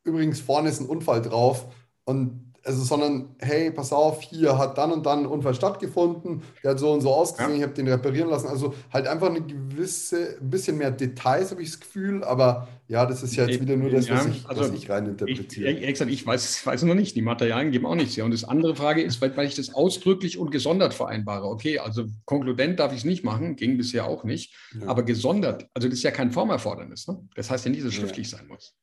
[0.03, 1.67] übrigens vorne ist ein Unfall drauf
[2.05, 6.73] und also, sondern hey, pass auf, hier hat dann und dann ein Unfall stattgefunden, der
[6.73, 7.57] hat so und so ausgesehen, ja.
[7.57, 8.47] ich habe den reparieren lassen.
[8.47, 13.07] Also halt einfach eine gewisse, ein bisschen mehr Details, habe ich das Gefühl, aber ja,
[13.07, 15.71] das ist ja jetzt wieder nur das, was, ich, also was ich rein interpretiere.
[15.71, 18.25] Ich, ich, ich weiß, ich weiß noch nicht, die Materialien geben auch nichts her.
[18.25, 21.47] Und das andere Frage ist, weil, weil ich das ausdrücklich und gesondert vereinbare.
[21.47, 24.87] Okay, also konkludent darf ich es nicht machen, ging bisher auch nicht, ja.
[24.87, 27.09] aber gesondert, also das ist ja kein Formerfordernis.
[27.09, 27.27] Ne?
[27.35, 28.39] Das heißt ja nicht, dass es schriftlich ja.
[28.39, 28.75] sein muss.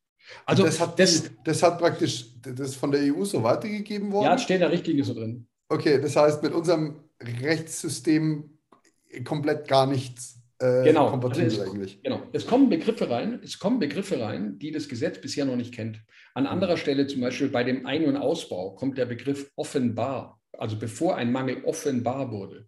[0.45, 4.25] Also das hat, das, das hat praktisch das von der EU so weitergegeben worden?
[4.25, 5.47] Ja, steht da Richtlinie so drin.
[5.69, 8.57] Okay, das heißt, mit unserem Rechtssystem
[9.23, 11.09] komplett gar nichts äh, genau.
[11.09, 12.03] kompatibel also es, eigentlich.
[12.03, 12.21] Genau.
[12.33, 16.01] Es kommen Begriffe rein, es kommen Begriffe rein, die das Gesetz bisher noch nicht kennt.
[16.33, 20.77] An anderer Stelle, zum Beispiel bei dem Ein- und Ausbau, kommt der Begriff offenbar, also
[20.77, 22.67] bevor ein Mangel offenbar wurde.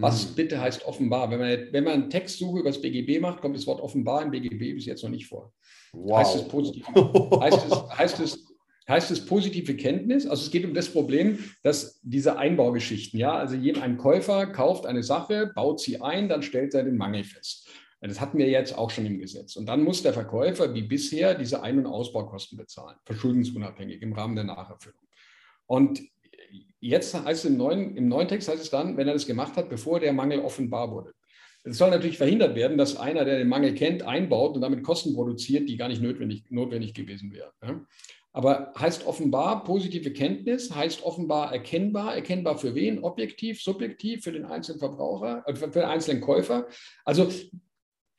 [0.00, 0.34] Was hm.
[0.34, 1.30] bitte heißt offenbar?
[1.30, 4.74] Wenn man, wenn man Textsuche über das BGB macht, kommt das Wort offenbar im BGB
[4.74, 5.52] bis jetzt noch nicht vor.
[5.92, 6.18] Wow.
[6.18, 6.86] Heißt es positiv?
[7.40, 8.46] heißt, es, heißt, es,
[8.88, 10.26] heißt es positive Kenntnis?
[10.26, 15.02] Also es geht um das Problem, dass diese Einbaugeschichten, ja, also ein Käufer kauft eine
[15.02, 17.68] Sache, baut sie ein, dann stellt er den Mangel fest.
[18.02, 19.56] Das hatten wir jetzt auch schon im Gesetz.
[19.56, 24.36] Und dann muss der Verkäufer wie bisher diese Ein- und Ausbaukosten bezahlen, verschuldensunabhängig im Rahmen
[24.36, 25.02] der Nacherfüllung.
[25.66, 26.00] Und
[26.80, 29.56] jetzt heißt es im neuen, im neuen Text heißt es dann, wenn er das gemacht
[29.56, 31.12] hat, bevor der Mangel offenbar wurde.
[31.62, 35.14] Es soll natürlich verhindert werden, dass einer, der den Mangel kennt, einbaut und damit Kosten
[35.14, 37.86] produziert, die gar nicht notwendig, notwendig gewesen wären.
[38.32, 42.14] Aber heißt offenbar positive Kenntnis, heißt offenbar erkennbar.
[42.14, 43.02] Erkennbar für wen?
[43.02, 46.66] Objektiv, subjektiv, für den einzelnen Verbraucher, äh, für den einzelnen Käufer.
[47.04, 47.28] Also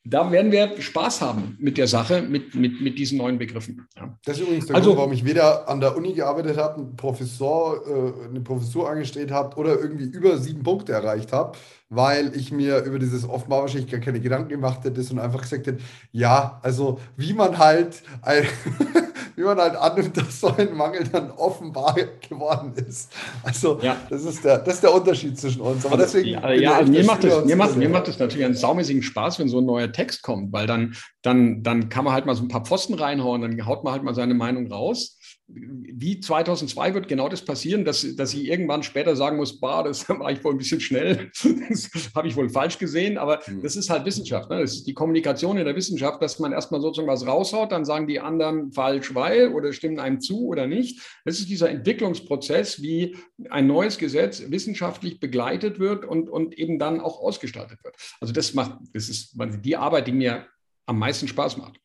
[0.04, 3.88] da werden wir Spaß haben mit der Sache, mit, mit, mit diesen neuen Begriffen.
[3.96, 4.18] Ja.
[4.26, 6.96] Das ist übrigens der also, Grund, warum ich weder an der Uni gearbeitet habe, einen
[6.96, 11.56] Professor, äh, eine Professur angestellt habe oder irgendwie über sieben Punkte erreicht habe,
[11.90, 15.68] weil ich mir über dieses offenbar wahrscheinlich gar keine Gedanken gemacht hätte und einfach gesagt
[15.68, 18.02] hätte, ja, also wie man halt
[19.36, 21.96] wie man halt annimmt, dass so ein Mangel dann offenbar
[22.28, 23.12] geworden ist.
[23.44, 23.98] Also ja.
[24.10, 25.86] das, ist der, das ist der Unterschied zwischen uns.
[25.86, 28.56] Aber deswegen ja, ja also mir, macht das, mir, macht, mir macht das natürlich einen
[28.56, 32.26] saumäßigen Spaß, wenn so ein neuer Text kommt, weil dann, dann, dann kann man halt
[32.26, 35.18] mal so ein paar Pfosten reinhauen, dann haut man halt mal seine Meinung raus
[35.54, 40.08] wie 2002 wird genau das passieren, dass, dass ich irgendwann später sagen muss, bah, das
[40.10, 41.32] war ich wohl ein bisschen schnell,
[41.70, 43.62] das habe ich wohl falsch gesehen, aber mhm.
[43.62, 44.50] das ist halt Wissenschaft.
[44.50, 44.62] Ne?
[44.62, 48.08] Das ist die Kommunikation in der Wissenschaft, dass man erstmal sozusagen was raushaut, dann sagen
[48.08, 51.02] die anderen falsch, weil oder stimmen einem zu oder nicht.
[51.26, 53.18] Das ist dieser Entwicklungsprozess, wie
[53.50, 57.96] ein neues Gesetz wissenschaftlich begleitet wird und, und eben dann auch ausgestaltet wird.
[58.20, 60.48] Also das macht, das ist die Arbeit, die mir
[60.86, 61.80] am meisten Spaß macht.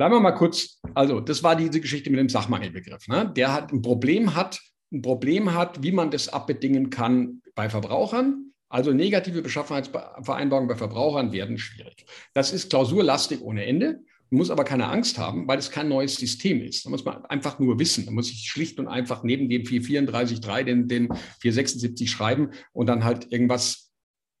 [0.00, 3.06] Bleiben wir mal kurz, also das war diese Geschichte mit dem Sachmangelbegriff.
[3.06, 3.30] Ne?
[3.36, 4.58] Der hat ein Problem hat,
[4.90, 8.54] ein Problem hat, wie man das abbedingen kann bei Verbrauchern.
[8.70, 12.06] Also negative Beschaffenheitsvereinbarungen bei Verbrauchern werden schwierig.
[12.32, 14.00] Das ist klausurlastig ohne Ende.
[14.30, 16.86] Man muss aber keine Angst haben, weil es kein neues System ist.
[16.86, 18.06] Da muss man einfach nur wissen.
[18.06, 21.08] Da muss ich schlicht und einfach neben dem 434.3 den, den
[21.40, 23.89] 476 schreiben und dann halt irgendwas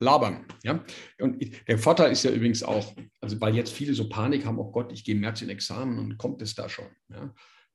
[0.00, 0.44] labern.
[0.64, 0.84] Ja?
[1.20, 4.70] Und der Vorteil ist ja übrigens auch, also weil jetzt viele so Panik haben, oh
[4.70, 6.88] Gott, ich gehe im März in Examen und kommt es da schon.
[7.08, 7.32] Ja?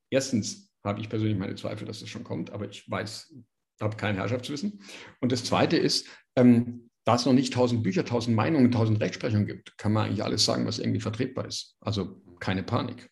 [0.10, 3.34] Erstens habe ich persönlich meine Zweifel, dass es schon kommt, aber ich weiß,
[3.82, 4.82] habe kein Herrschaftswissen.
[5.20, 9.46] Und das Zweite ist, ähm, da es noch nicht tausend Bücher, tausend Meinungen, tausend Rechtsprechungen
[9.46, 11.78] gibt, kann man eigentlich alles sagen, was irgendwie vertretbar ist.
[11.82, 13.10] Also keine Panik.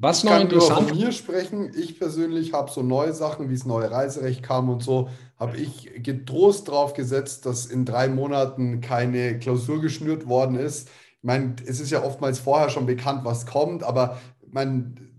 [0.00, 1.72] Was ich noch kann interessant nur von mir sprechen.
[1.76, 5.90] Ich persönlich habe so neue Sachen, wie das neue Reiserecht kam und so, habe ich
[6.02, 10.88] getrost drauf gesetzt, dass in drei Monaten keine Klausur geschnürt worden ist.
[10.88, 15.18] Ich meine, es ist ja oftmals vorher schon bekannt, was kommt, aber mein,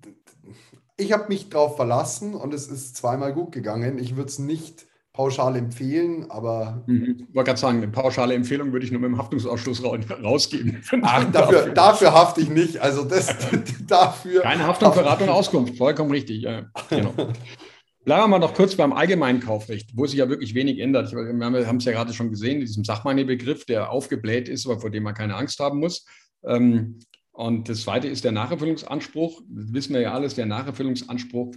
[0.96, 4.00] ich habe mich darauf verlassen und es ist zweimal gut gegangen.
[4.00, 4.89] Ich würde es nicht
[5.20, 6.82] pauschal empfehlen, aber.
[6.88, 7.26] Mhm.
[7.28, 10.82] Ich wollte gerade sagen, eine pauschale Empfehlung würde ich nur mit dem Haftungsausschluss rausgeben.
[11.02, 12.78] Ach, dafür, dafür hafte ich nicht.
[12.78, 13.36] Also das
[13.88, 14.44] dafür.
[14.44, 16.44] Keine Haftung, Beratung, Auskunft, vollkommen richtig.
[16.44, 17.14] Ja, genau.
[18.06, 21.12] Bleiben wir mal noch kurz beim allgemeinen Kaufrecht, wo sich ja wirklich wenig ändert.
[21.12, 25.04] Wir haben es ja gerade schon gesehen, diesem Sachmeinebegriff, der aufgebläht ist, aber vor dem
[25.04, 26.06] man keine Angst haben muss.
[26.46, 27.00] Ähm,
[27.34, 29.42] und das Zweite ist der Nacherfüllungsanspruch.
[29.50, 31.54] Das wissen wir ja alles, der Nacherfüllungsanspruch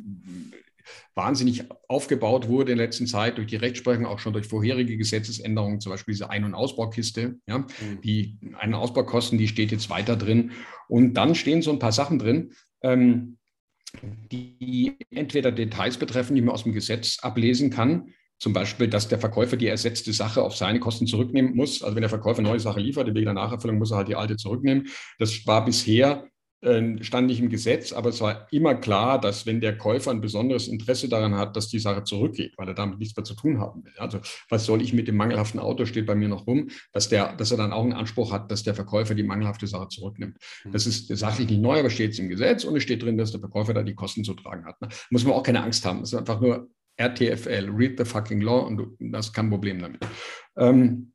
[1.15, 5.81] wahnsinnig aufgebaut wurde in der letzten Zeit durch die Rechtsprechung, auch schon durch vorherige Gesetzesänderungen,
[5.81, 7.37] zum Beispiel diese Ein- und Ausbaukiste.
[7.47, 8.01] Ja, mhm.
[8.03, 10.53] Die Ein- und Ausbaukosten, die steht jetzt weiter drin.
[10.89, 13.39] Und dann stehen so ein paar Sachen drin, ähm,
[14.01, 19.21] die entweder Details betreffen, die man aus dem Gesetz ablesen kann, zum Beispiel, dass der
[19.21, 21.81] Verkäufer die ersetzte Sache auf seine Kosten zurücknehmen muss.
[21.81, 24.17] Also wenn der Verkäufer eine neue Sache liefert, wegen der Nacherfüllung muss er halt die
[24.17, 24.89] alte zurücknehmen.
[25.21, 26.27] Das war bisher
[26.63, 30.69] stand nicht im Gesetz, aber es war immer klar, dass wenn der Käufer ein besonderes
[30.69, 33.85] Interesse daran hat, dass die Sache zurückgeht, weil er damit nichts mehr zu tun haben
[33.85, 33.93] will.
[33.99, 37.35] Also was soll ich mit dem mangelhaften Auto, steht bei mir noch rum, dass, der,
[37.35, 40.37] dass er dann auch einen Anspruch hat, dass der Verkäufer die mangelhafte Sache zurücknimmt.
[40.63, 40.73] Hm.
[40.73, 43.33] Das ist sachlich nicht neu, aber steht es im Gesetz und es steht drin, dass
[43.33, 44.77] der Verkäufer da die Kosten zu tragen hat.
[44.81, 44.93] Da ne?
[45.11, 46.01] muss man auch keine Angst haben.
[46.01, 50.07] Das ist einfach nur RTFL, Read the fucking Law und du hast kein Problem damit.
[50.57, 51.13] Ähm,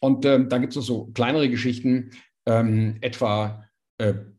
[0.00, 2.10] und ähm, da gibt es noch so kleinere Geschichten,
[2.46, 3.65] ähm, etwa äh,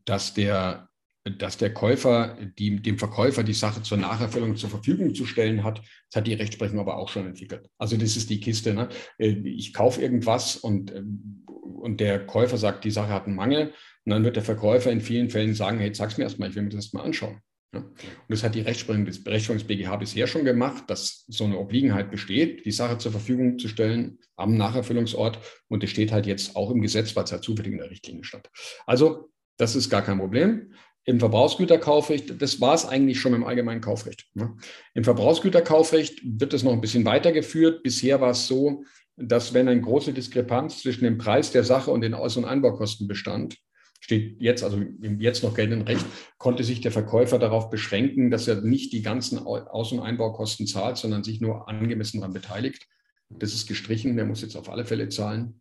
[0.04, 0.88] dass der,
[1.24, 5.78] dass der Käufer die, dem Verkäufer die Sache zur Nacherfüllung zur Verfügung zu stellen hat.
[6.10, 7.68] Das hat die Rechtsprechung aber auch schon entwickelt.
[7.78, 8.74] Also das ist die Kiste.
[8.74, 8.88] Ne?
[9.18, 11.02] Äh, ich kaufe irgendwas und, äh,
[11.46, 13.72] und der Käufer sagt, die Sache hat einen Mangel.
[14.04, 16.62] Und dann wird der Verkäufer in vielen Fällen sagen, hey, sag's mir erstmal, ich will
[16.62, 17.40] mir das mal anschauen.
[17.74, 17.80] Ja?
[17.80, 17.96] Und
[18.28, 22.10] das hat die Rechtsprechung des, Rechtsprechung des BGH bisher schon gemacht, dass so eine Obliegenheit
[22.10, 25.38] besteht, die Sache zur Verfügung zu stellen am Nacherfüllungsort.
[25.68, 28.24] Und das steht halt jetzt auch im Gesetz, weil es halt zufällig in der Richtlinie
[28.24, 28.48] stand.
[28.86, 30.72] Also das ist gar kein Problem.
[31.04, 34.26] Im Verbrauchsgüterkaufrecht, das war es eigentlich schon im allgemeinen Kaufrecht.
[34.34, 34.56] Ne?
[34.94, 37.82] Im Verbrauchsgüterkaufrecht wird es noch ein bisschen weitergeführt.
[37.82, 38.84] Bisher war es so,
[39.16, 43.08] dass wenn eine große Diskrepanz zwischen dem Preis der Sache und den Aus- und Einbaukosten
[43.08, 43.56] bestand,
[44.00, 46.04] steht jetzt, also im jetzt noch geltenden Recht,
[46.36, 50.98] konnte sich der Verkäufer darauf beschränken, dass er nicht die ganzen Aus- und Einbaukosten zahlt,
[50.98, 52.86] sondern sich nur angemessen daran beteiligt.
[53.30, 55.60] Das ist gestrichen, der muss jetzt auf alle Fälle zahlen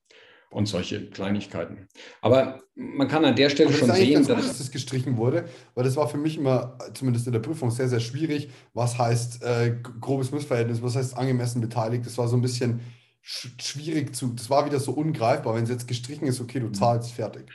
[0.50, 1.88] und solche Kleinigkeiten.
[2.22, 5.84] Aber man kann an der Stelle schon sehen, dass, gut, dass das gestrichen wurde, weil
[5.84, 8.50] das war für mich immer, zumindest in der Prüfung, sehr, sehr schwierig.
[8.74, 12.06] Was heißt äh, grobes Missverhältnis, was heißt angemessen beteiligt?
[12.06, 12.80] Das war so ein bisschen
[13.22, 15.56] sch schwierig zu, das war wieder so ungreifbar.
[15.56, 17.52] Wenn es jetzt gestrichen ist, okay, du zahlst, fertig.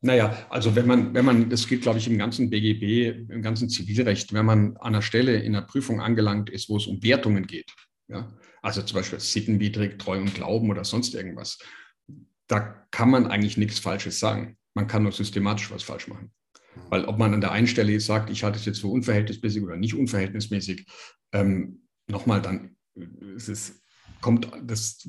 [0.00, 3.70] Naja, also wenn man, wenn man, das geht, glaube ich, im ganzen BGB, im ganzen
[3.70, 7.46] Zivilrecht, wenn man an einer Stelle in der Prüfung angelangt ist, wo es um Wertungen
[7.46, 7.72] geht,
[8.08, 11.58] ja, also zum Beispiel sittenwidrig, Treu und Glauben oder sonst irgendwas,
[12.46, 14.56] da kann man eigentlich nichts Falsches sagen.
[14.74, 16.32] Man kann nur systematisch was falsch machen.
[16.88, 19.76] Weil ob man an der einen Stelle sagt, ich halte es jetzt für unverhältnismäßig oder
[19.76, 20.86] nicht unverhältnismäßig,
[21.32, 22.76] ähm, nochmal, dann
[23.36, 23.80] ist es,
[24.24, 25.06] kommt, das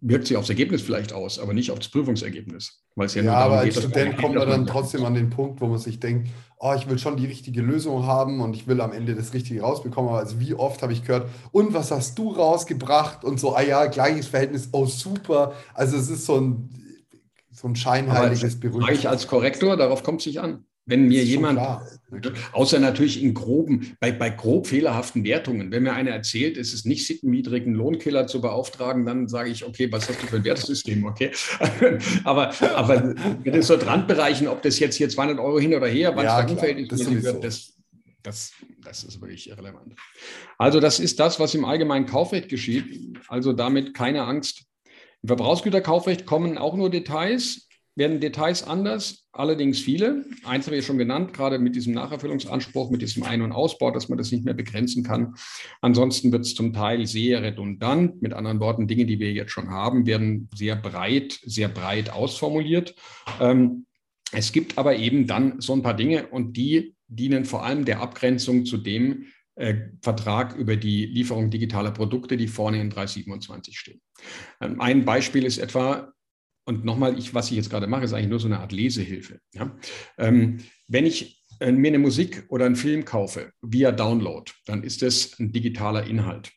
[0.00, 2.84] wirkt sich aufs Ergebnis vielleicht aus, aber nicht auf das Prüfungsergebnis.
[2.94, 5.60] Weil es ja, ja aber als geht, Student kommt man dann trotzdem an den Punkt,
[5.60, 8.80] wo man sich denkt, oh, ich will schon die richtige Lösung haben und ich will
[8.80, 10.10] am Ende das Richtige rausbekommen.
[10.10, 13.24] Aber also wie oft habe ich gehört, und was hast du rausgebracht?
[13.24, 15.54] Und so, ah ja, gleiches Verhältnis, oh super.
[15.74, 16.70] Also es ist so ein,
[17.50, 18.90] so ein scheinheiliges Berühmt.
[18.92, 20.64] Ich als Korrektor, darauf kommt es nicht an.
[20.84, 21.60] Wenn mir jemand,
[22.52, 26.86] außer natürlich in groben, bei, bei grob fehlerhaften Wertungen, wenn mir einer erzählt, es ist
[26.86, 31.04] nicht sittenwidrigen Lohnkiller zu beauftragen, dann sage ich, okay, was hast du für ein Wertesystem,
[31.04, 31.30] okay?
[32.24, 33.14] aber, aber
[33.44, 36.40] wenn es so Randbereichen, ob das jetzt hier 200 Euro hin oder her, wann ja,
[36.40, 37.74] es da unverhältnismäßig wird, das,
[38.24, 39.94] das, das ist wirklich irrelevant.
[40.58, 43.18] Also das ist das, was im allgemeinen Kaufrecht geschieht.
[43.28, 44.64] Also damit keine Angst.
[45.22, 50.24] Im Verbrauchsgüterkaufrecht kommen auch nur Details werden Details anders, allerdings viele.
[50.44, 54.08] Eins habe ich schon genannt, gerade mit diesem Nacherfüllungsanspruch, mit diesem Ein- und Ausbau, dass
[54.08, 55.34] man das nicht mehr begrenzen kann.
[55.80, 58.22] Ansonsten wird es zum Teil sehr redundant.
[58.22, 62.94] Mit anderen Worten, Dinge, die wir jetzt schon haben, werden sehr breit, sehr breit ausformuliert.
[63.40, 63.86] Ähm,
[64.32, 68.00] es gibt aber eben dann so ein paar Dinge und die dienen vor allem der
[68.00, 74.00] Abgrenzung zu dem, äh, Vertrag über die Lieferung digitaler Produkte, die vorne in 327 stehen.
[74.60, 76.12] Ähm, ein Beispiel ist etwa
[76.64, 79.40] und nochmal, ich, was ich jetzt gerade mache, ist eigentlich nur so eine Art Lesehilfe.
[79.52, 79.76] Ja?
[80.18, 85.02] Ähm, wenn ich äh, mir eine Musik oder einen Film kaufe via Download, dann ist
[85.02, 86.52] es ein digitaler Inhalt.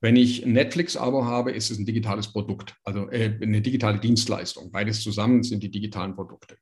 [0.00, 4.70] Wenn ich ein Netflix-Abo habe, ist es ein digitales Produkt, also äh, eine digitale Dienstleistung.
[4.70, 6.56] Beides zusammen sind die digitalen Produkte.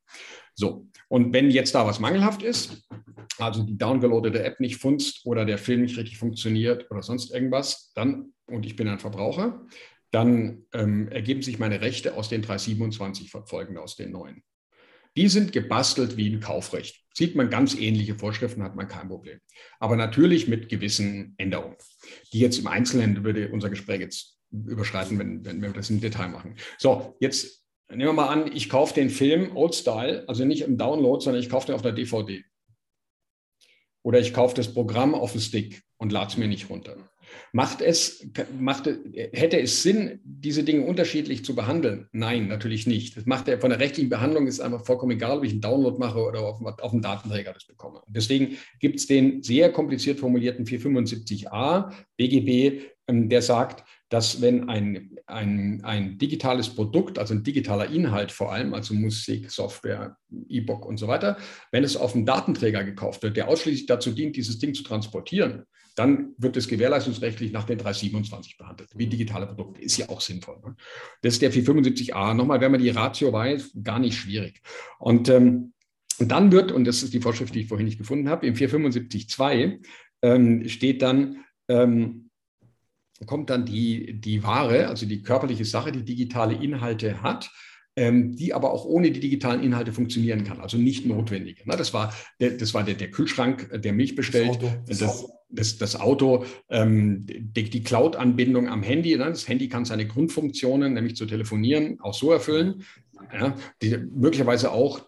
[0.54, 2.88] So, und wenn jetzt da was mangelhaft ist,
[3.38, 7.92] also die downgeloadete App nicht funzt oder der Film nicht richtig funktioniert oder sonst irgendwas,
[7.94, 9.66] dann, und ich bin ein Verbraucher,
[10.16, 14.42] dann ähm, ergeben sich meine Rechte aus den 327 folgend aus den neuen.
[15.14, 17.04] Die sind gebastelt wie ein Kaufrecht.
[17.12, 19.40] Sieht man ganz ähnliche Vorschriften, hat man kein Problem.
[19.78, 21.76] Aber natürlich mit gewissen Änderungen,
[22.32, 26.28] die jetzt im Einzelnen würde unser Gespräch jetzt überschreiten, wenn, wenn wir das im Detail
[26.28, 26.56] machen.
[26.78, 30.78] So, jetzt nehmen wir mal an, ich kaufe den Film Old Style, also nicht im
[30.78, 32.42] Download, sondern ich kaufe den auf der DVD.
[34.02, 36.96] Oder ich kaufe das Programm auf dem Stick und lade es mir nicht runter.
[37.52, 38.26] Macht es,
[38.58, 42.08] macht, hätte es Sinn, diese Dinge unterschiedlich zu behandeln?
[42.12, 43.16] Nein, natürlich nicht.
[43.16, 45.98] Das macht ja von der rechtlichen Behandlung ist einfach vollkommen egal, ob ich einen Download
[45.98, 48.02] mache oder auf, auf einen Datenträger das bekomme.
[48.08, 55.16] Deswegen gibt es den sehr kompliziert formulierten 475a BGB, ähm, der sagt, dass wenn ein,
[55.26, 60.16] ein, ein digitales Produkt, also ein digitaler Inhalt vor allem, also Musik, Software,
[60.48, 61.36] E-Book und so weiter,
[61.72, 65.64] wenn es auf einen Datenträger gekauft wird, der ausschließlich dazu dient, dieses Ding zu transportieren,
[65.96, 68.90] dann wird es gewährleistungsrechtlich nach den 327 behandelt.
[68.94, 70.58] Wie digitale Produkte ist ja auch sinnvoll.
[70.64, 70.76] Ne?
[71.22, 72.34] Das ist der 475a.
[72.34, 74.60] Nochmal, wenn man die Ratio weiß, gar nicht schwierig.
[74.98, 75.72] Und, ähm,
[76.18, 79.84] dann wird, und das ist die Vorschrift, die ich vorhin nicht gefunden habe, im 475.2
[80.22, 82.30] ähm, steht dann, ähm,
[83.26, 87.50] kommt dann die, die Ware, also die körperliche Sache, die digitale Inhalte hat,
[87.96, 91.62] ähm, die aber auch ohne die digitalen Inhalte funktionieren kann, also nicht notwendige.
[91.66, 95.96] das war der, das war der, der Kühlschrank, der Milch bestellt, das, das, das, das
[95.96, 99.16] Auto, ähm, die, die Cloud-Anbindung am Handy.
[99.16, 99.26] Ne?
[99.26, 102.82] Das Handy kann seine Grundfunktionen, nämlich zu telefonieren, auch so erfüllen.
[103.32, 105.00] Ja, die, möglicherweise auch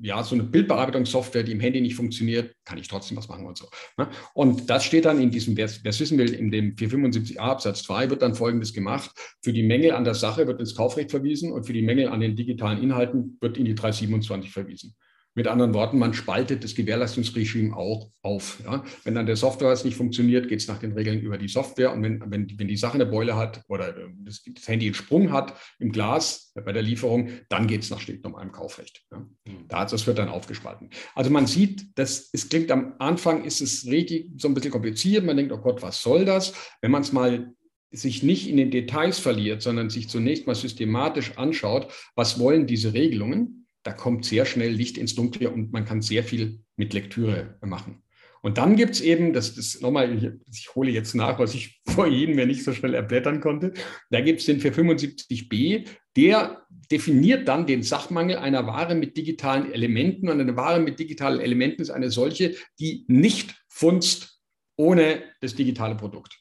[0.00, 3.58] ja, so eine Bildbearbeitungssoftware, die im Handy nicht funktioniert, kann ich trotzdem was machen und
[3.58, 3.66] so.
[3.98, 4.08] Ne?
[4.34, 8.08] Und das steht dann in diesem, wer es wissen will, in dem 475a Absatz 2
[8.08, 9.10] wird dann Folgendes gemacht.
[9.42, 12.20] Für die Mängel an der Sache wird ins Kaufrecht verwiesen und für die Mängel an
[12.20, 14.94] den digitalen Inhalten wird in die 327 verwiesen.
[15.34, 18.60] Mit anderen Worten, man spaltet das Gewährleistungsregime auch auf.
[18.64, 18.84] Ja.
[19.04, 21.92] Wenn dann der Software nicht funktioniert, geht es nach den Regeln über die Software.
[21.92, 24.94] Und wenn, wenn, wenn die Sache eine Beule hat oder äh, das, das Handy einen
[24.94, 29.04] Sprung hat im Glas bei der Lieferung, dann geht es nach steht normalem Kaufrecht.
[29.12, 29.18] Ja.
[29.18, 29.68] Mhm.
[29.68, 30.90] Das wird dann aufgespalten.
[31.14, 35.24] Also man sieht, das, es klingt am Anfang, ist es richtig so ein bisschen kompliziert.
[35.24, 36.52] Man denkt, oh Gott, was soll das?
[36.80, 37.54] Wenn man es mal
[37.92, 42.94] sich nicht in den Details verliert, sondern sich zunächst mal systematisch anschaut, was wollen diese
[42.94, 47.58] Regelungen, da kommt sehr schnell Licht ins Dunkle und man kann sehr viel mit Lektüre
[47.62, 48.02] machen.
[48.42, 51.82] Und dann gibt es eben, das ist nochmal, ich, ich, hole jetzt nach, was ich
[51.88, 53.74] vorhin mir nicht so schnell erblättern konnte,
[54.10, 60.28] da gibt es den 475b, der definiert dann den Sachmangel einer Ware mit digitalen Elementen.
[60.28, 64.40] Und eine Ware mit digitalen Elementen ist eine solche, die nicht funzt
[64.76, 66.38] ohne das digitale Produkt.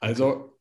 [0.00, 0.58] Also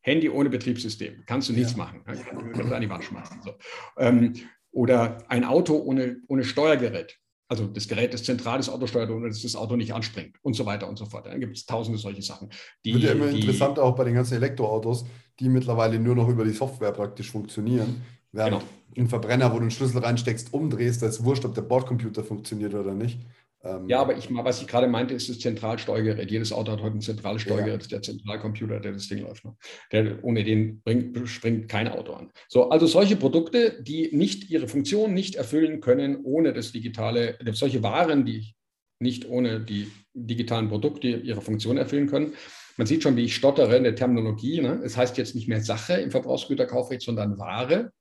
[0.00, 1.78] Handy ohne Betriebssystem, kannst du nichts ja.
[1.78, 2.02] machen.
[2.04, 3.42] Kannst du an die Wand schmeißen.
[3.42, 3.54] So.
[3.98, 4.34] Ähm,
[4.76, 7.18] oder ein Auto ohne, ohne Steuergerät.
[7.48, 10.54] Also das Gerät ist zentral, das Auto steuert, ohne dass das Auto nicht anspringt und
[10.54, 11.26] so weiter und so fort.
[11.26, 12.50] Dann gibt es tausende solche Sachen.
[12.84, 15.06] Die, Wird ja immer die, interessanter auch bei den ganzen Elektroautos,
[15.40, 18.02] die mittlerweile nur noch über die Software praktisch funktionieren.
[18.32, 18.64] Während genau.
[18.98, 22.74] ein Verbrenner, wo du einen Schlüssel reinsteckst, umdrehst, da ist wurscht, ob der Bordcomputer funktioniert
[22.74, 23.18] oder nicht.
[23.66, 26.30] Ähm, ja, aber ich, was ich gerade meinte, ist das Zentralsteuergerät.
[26.30, 27.88] Jedes Auto hat heute ein zentrales Steuergerät, ja.
[27.88, 29.44] der Zentralcomputer, der das Ding läuft.
[29.44, 29.56] Ne?
[29.92, 32.30] Der, ohne den bringt, springt kein Auto an.
[32.48, 37.82] So, also solche Produkte, die nicht ihre Funktion nicht erfüllen können ohne das digitale, solche
[37.82, 38.54] Waren, die
[39.00, 42.34] nicht ohne die digitalen Produkte ihre Funktion erfüllen können.
[42.76, 44.60] Man sieht schon, wie ich stottere in der Terminologie.
[44.60, 44.80] Ne?
[44.84, 47.92] Es heißt jetzt nicht mehr Sache im Verbrauchsgüterkaufrecht, sondern Ware.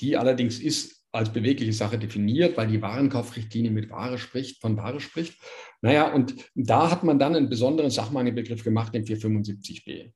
[0.00, 5.00] Die allerdings ist als bewegliche Sache definiert, weil die Warenkaufrichtlinie mit Ware spricht, von Ware
[5.00, 5.40] spricht.
[5.80, 10.12] Naja, und da hat man dann einen besonderen Sachmangel-Begriff gemacht, den 475b,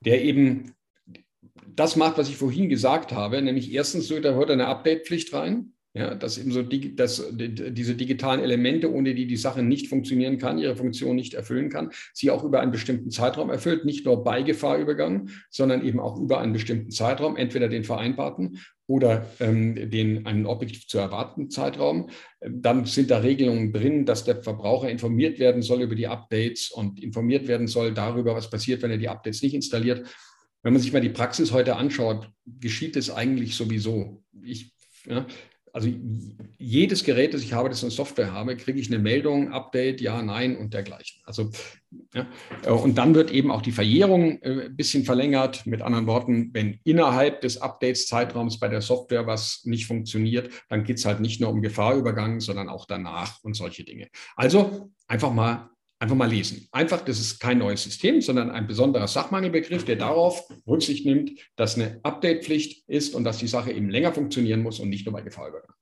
[0.00, 0.72] der eben
[1.66, 5.72] das macht, was ich vorhin gesagt habe, nämlich erstens so, da hört eine Update-Pflicht rein.
[5.92, 10.38] Ja, dass eben so die, dass diese digitalen Elemente, ohne die die Sache nicht funktionieren
[10.38, 14.22] kann, ihre Funktion nicht erfüllen kann, sie auch über einen bestimmten Zeitraum erfüllt, nicht nur
[14.22, 20.26] bei Gefahrübergang, sondern eben auch über einen bestimmten Zeitraum, entweder den vereinbarten oder ähm, den
[20.26, 22.10] einen objektiv zu erwartenden Zeitraum.
[22.40, 27.02] Dann sind da Regelungen drin, dass der Verbraucher informiert werden soll über die Updates und
[27.02, 30.08] informiert werden soll darüber, was passiert, wenn er die Updates nicht installiert.
[30.62, 34.22] Wenn man sich mal die Praxis heute anschaut, geschieht es eigentlich sowieso.
[34.40, 34.72] Ich,
[35.06, 35.26] ja,
[35.72, 35.88] also
[36.58, 40.22] jedes Gerät, das ich habe, das eine Software habe, kriege ich eine Meldung, Update, ja,
[40.22, 41.20] nein und dergleichen.
[41.24, 41.50] Also,
[42.14, 42.26] ja,
[42.64, 45.66] äh, und dann wird eben auch die Verjährung äh, ein bisschen verlängert.
[45.66, 50.98] Mit anderen Worten, wenn innerhalb des Updates-Zeitraums bei der Software was nicht funktioniert, dann geht
[50.98, 54.08] es halt nicht nur um Gefahrübergang, sondern auch danach und solche Dinge.
[54.36, 55.70] Also einfach mal
[56.00, 56.66] Einfach mal lesen.
[56.72, 61.76] Einfach, das ist kein neues System, sondern ein besonderer Sachmangelbegriff, der darauf Rücksicht nimmt, dass
[61.76, 65.20] eine Update-Pflicht ist und dass die Sache eben länger funktionieren muss und nicht nur bei
[65.20, 65.74] Gefahrübergang.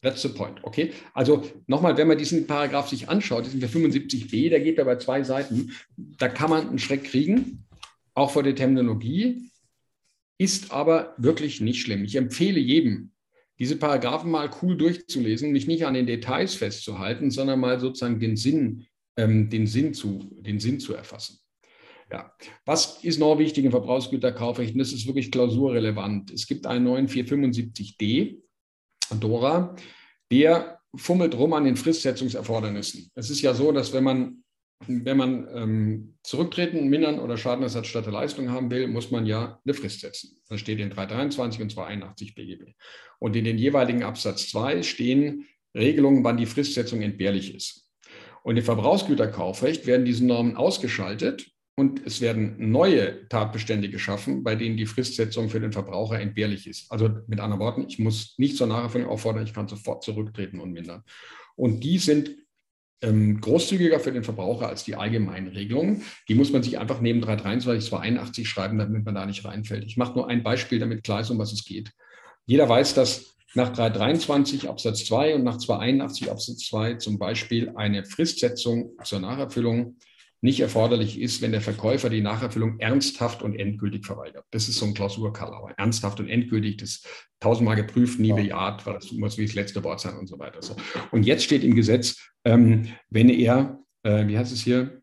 [0.00, 0.64] That's the point.
[0.64, 0.92] Okay.
[1.12, 5.22] Also nochmal, wenn man diesen Paragraph sich anschaut, diesen 75b, der geht ja bei zwei
[5.22, 7.66] Seiten, da kann man einen Schreck kriegen,
[8.14, 9.50] auch vor der Terminologie,
[10.38, 12.04] ist aber wirklich nicht schlimm.
[12.04, 13.12] Ich empfehle jedem,
[13.58, 18.36] diese Paragraphen mal cool durchzulesen, mich nicht an den Details festzuhalten, sondern mal sozusagen den
[18.36, 18.86] Sinn
[19.16, 21.38] ähm, den, Sinn zu, den Sinn zu erfassen.
[22.10, 22.32] Ja.
[22.64, 24.78] Was ist noch wichtig im Verbrauchsgüterkaufrecht?
[24.78, 26.30] das ist wirklich klausurrelevant.
[26.30, 28.38] Es gibt einen neuen 475d,
[29.20, 29.74] Dora,
[30.30, 33.10] der fummelt rum an den Fristsetzungserfordernissen.
[33.14, 34.44] Es ist ja so, dass wenn man,
[34.86, 39.60] wenn man ähm, zurücktreten, mindern oder Schadenersatz statt der Leistung haben will, muss man ja
[39.64, 40.36] eine Frist setzen.
[40.48, 42.74] Das steht in 323 und 281 BGB.
[43.18, 47.83] Und in den jeweiligen Absatz 2 stehen Regelungen, wann die Fristsetzung entbehrlich ist.
[48.44, 54.76] Und im Verbrauchsgüterkaufrecht werden diese Normen ausgeschaltet und es werden neue Tatbestände geschaffen, bei denen
[54.76, 56.92] die Fristsetzung für den Verbraucher entbehrlich ist.
[56.92, 60.72] Also mit anderen Worten, ich muss nicht zur Nacherfüllung auffordern, ich kann sofort zurücktreten und
[60.72, 61.02] mindern.
[61.56, 62.36] Und die sind
[63.00, 66.02] ähm, großzügiger für den Verbraucher als die allgemeinen Regelungen.
[66.28, 69.84] Die muss man sich einfach neben 323, 281 schreiben, damit man da nicht reinfällt.
[69.84, 71.92] Ich mache nur ein Beispiel, damit klar ist, um was es geht.
[72.44, 78.04] Jeder weiß, dass nach 323 Absatz 2 und nach 281 Absatz 2 zum Beispiel eine
[78.04, 79.96] Fristsetzung zur Nacherfüllung
[80.44, 84.44] nicht erforderlich ist, wenn der Verkäufer die Nacherfüllung ernsthaft und endgültig verweigert.
[84.50, 85.72] Das ist so ein Klausurkalauer.
[85.78, 87.02] Ernsthaft und endgültig, das
[87.40, 90.60] tausendmal geprüft, nie bejaht, weil das muss wie das letzte Wort sein und so weiter.
[91.12, 95.00] Und jetzt steht im Gesetz, ähm, wenn er, äh, wie heißt es hier,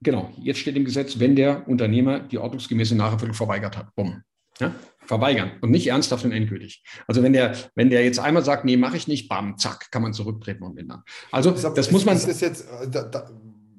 [0.00, 3.94] Genau, jetzt steht im Gesetz, wenn der Unternehmer die ordnungsgemäße Nacherfüllung verweigert hat.
[3.96, 4.22] Bumm.
[4.60, 4.74] Ja?
[5.08, 6.84] Verweigern und nicht ernsthaft und endgültig.
[7.06, 10.02] Also wenn der, wenn der jetzt einmal sagt, nee, mache ich nicht, bam, zack, kann
[10.02, 11.02] man zurücktreten und ändern.
[11.32, 12.16] Also das, das muss man.
[12.16, 13.30] Ist jetzt, äh, da, da,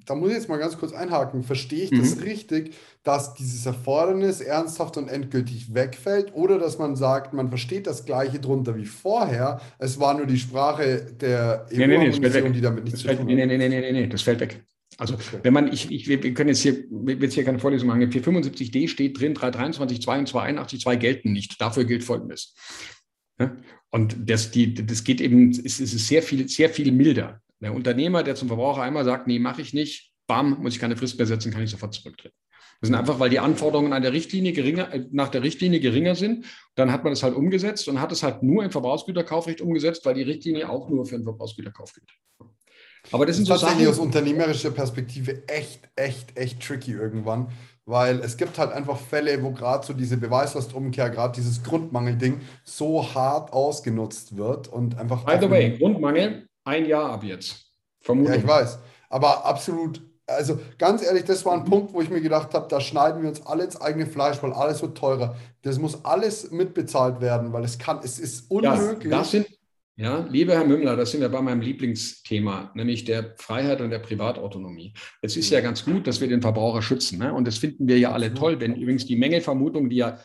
[0.05, 1.43] da, muss ich jetzt mal ganz kurz einhaken.
[1.43, 1.99] Verstehe ich mhm.
[1.99, 7.85] das richtig, dass dieses Erfordernis ernsthaft und endgültig wegfällt oder dass man sagt, man versteht
[7.85, 12.61] das Gleiche drunter wie vorher, es war nur die Sprache der EU-Kommission, nee, nee, die
[12.61, 13.25] damit nichts zu tun hat?
[13.25, 14.63] Nee, nee, nee, nee, nee, das fällt weg.
[14.99, 18.89] Also wenn man, ich, ich, wir können jetzt hier, jetzt hier keine Vorlesung machen, 475d
[18.89, 21.59] steht drin, 323, 2 und 281, 2 gelten nicht.
[21.61, 22.53] Dafür gilt Folgendes.
[23.89, 27.41] Und das, die, das geht eben, es ist sehr viel, sehr viel milder.
[27.61, 30.97] Der Unternehmer, der zum Verbraucher einmal sagt, nee, mache ich nicht, bam, muss ich keine
[30.97, 32.35] Frist mehr setzen, kann ich sofort zurücktreten.
[32.81, 36.15] Das sind einfach, weil die Anforderungen an der Richtlinie geringer, äh, nach der Richtlinie geringer
[36.15, 36.45] sind.
[36.75, 40.13] Dann hat man es halt umgesetzt und hat es halt nur im Verbrauchsgüterkaufrecht umgesetzt, weil
[40.13, 42.09] die Richtlinie auch nur für den Verbrauchsgüterkauf gilt.
[43.11, 47.47] Aber das, das sind so tatsächlich Sachen, aus unternehmerischer Perspektive echt, echt, echt tricky irgendwann,
[47.85, 53.13] weil es gibt halt einfach Fälle, wo gerade so diese Beweislastumkehr, gerade dieses Grundmangelding so
[53.13, 55.25] hart ausgenutzt wird und einfach.
[55.25, 57.65] By the way, Grundmangel, ein Jahr ab jetzt.
[58.01, 58.37] Vermutlich.
[58.37, 58.79] Ja, ich weiß.
[59.09, 62.79] Aber absolut, also ganz ehrlich, das war ein Punkt, wo ich mir gedacht habe, da
[62.79, 65.35] schneiden wir uns alle ins eigene Fleisch, weil alles wird teurer.
[65.63, 69.11] Das muss alles mitbezahlt werden, weil es kann, es ist unmöglich.
[69.11, 69.47] Das, das sind
[69.99, 73.99] ja, lieber Herr Mümmler, das sind wir bei meinem Lieblingsthema, nämlich der Freiheit und der
[73.99, 74.93] Privatautonomie.
[75.21, 77.19] Es ist ja ganz gut, dass wir den Verbraucher schützen.
[77.19, 77.33] Ne?
[77.33, 80.17] Und das finden wir ja alle toll, wenn übrigens die Mängelvermutung, die ja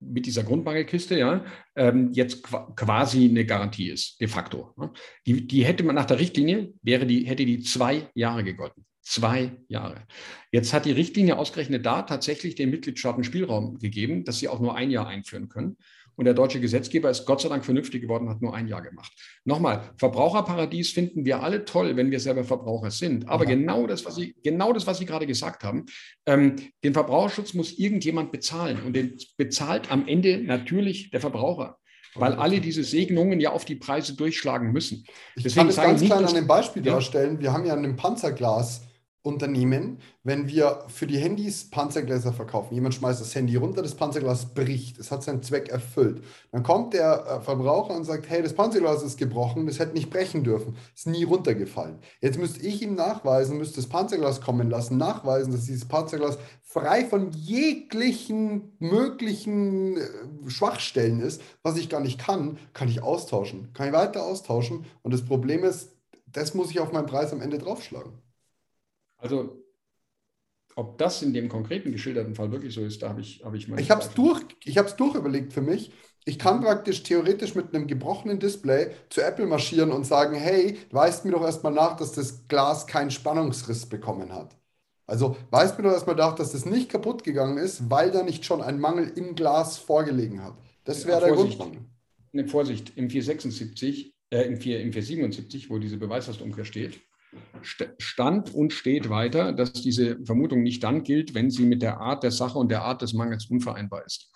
[0.00, 1.44] mit dieser Grundmangelkiste ja
[1.76, 4.72] ähm, jetzt quasi eine Garantie ist, de facto.
[4.76, 4.90] Ne?
[5.24, 8.84] Die, die hätte man nach der Richtlinie, wäre die, hätte die zwei Jahre gegolten.
[9.00, 10.06] Zwei Jahre.
[10.50, 14.74] Jetzt hat die Richtlinie ausgerechnet da tatsächlich den Mitgliedstaaten Spielraum gegeben, dass sie auch nur
[14.74, 15.76] ein Jahr einführen können.
[16.20, 19.10] Und der deutsche Gesetzgeber ist Gott sei Dank vernünftig geworden, hat nur ein Jahr gemacht.
[19.46, 23.26] Nochmal, Verbraucherparadies finden wir alle toll, wenn wir selber Verbraucher sind.
[23.26, 23.54] Aber ja.
[23.54, 25.86] genau, das, was Sie, genau das, was Sie gerade gesagt haben,
[26.26, 28.82] ähm, den Verbraucherschutz muss irgendjemand bezahlen.
[28.84, 31.78] Und den bezahlt am Ende natürlich der Verbraucher
[32.16, 35.04] weil alle diese Segnungen ja auf die Preise durchschlagen müssen.
[35.36, 37.38] Ich Deswegen kann es ganz klein an dem Beispiel darstellen.
[37.38, 38.82] Wir haben ja ein Panzerglas
[39.22, 42.74] Unternehmen, wenn wir für die Handys Panzergläser verkaufen.
[42.74, 46.22] Jemand schmeißt das Handy runter, das Panzerglas bricht, es hat seinen Zweck erfüllt.
[46.52, 50.08] Dann kommt der äh, Verbraucher und sagt, hey, das Panzerglas ist gebrochen, das hätte nicht
[50.08, 51.98] brechen dürfen, ist nie runtergefallen.
[52.22, 57.04] Jetzt müsste ich ihm nachweisen, müsste das Panzerglas kommen lassen, nachweisen, dass dieses Panzerglas frei
[57.04, 60.08] von jeglichen möglichen äh,
[60.46, 65.12] Schwachstellen ist, was ich gar nicht kann, kann ich austauschen, kann ich weiter austauschen und
[65.12, 65.90] das Problem ist,
[66.26, 68.12] das muss ich auf meinen Preis am Ende draufschlagen.
[69.20, 69.64] Also,
[70.76, 73.68] ob das in dem konkreten geschilderten Fall wirklich so ist, da habe ich, habe ich
[73.68, 73.80] mal.
[73.80, 74.42] Ich habe es durch,
[74.96, 75.92] durchüberlegt für mich.
[76.24, 81.24] Ich kann praktisch theoretisch mit einem gebrochenen Display zu Apple marschieren und sagen, hey, weist
[81.24, 84.56] mir doch erstmal nach, dass das Glas keinen Spannungsriss bekommen hat.
[85.06, 88.44] Also weist mir doch erstmal nach, dass das nicht kaputt gegangen ist, weil da nicht
[88.44, 90.54] schon ein Mangel im Glas vorgelegen hat.
[90.84, 91.80] Das wäre der Grundmangel.
[92.32, 97.00] Eine Vorsicht, im 476, äh, im, 4, im 477, wo diese Beweislastumkehr steht,
[97.62, 102.22] stand und steht weiter, dass diese Vermutung nicht dann gilt, wenn sie mit der Art
[102.22, 104.30] der Sache und der Art des Mangels unvereinbar ist.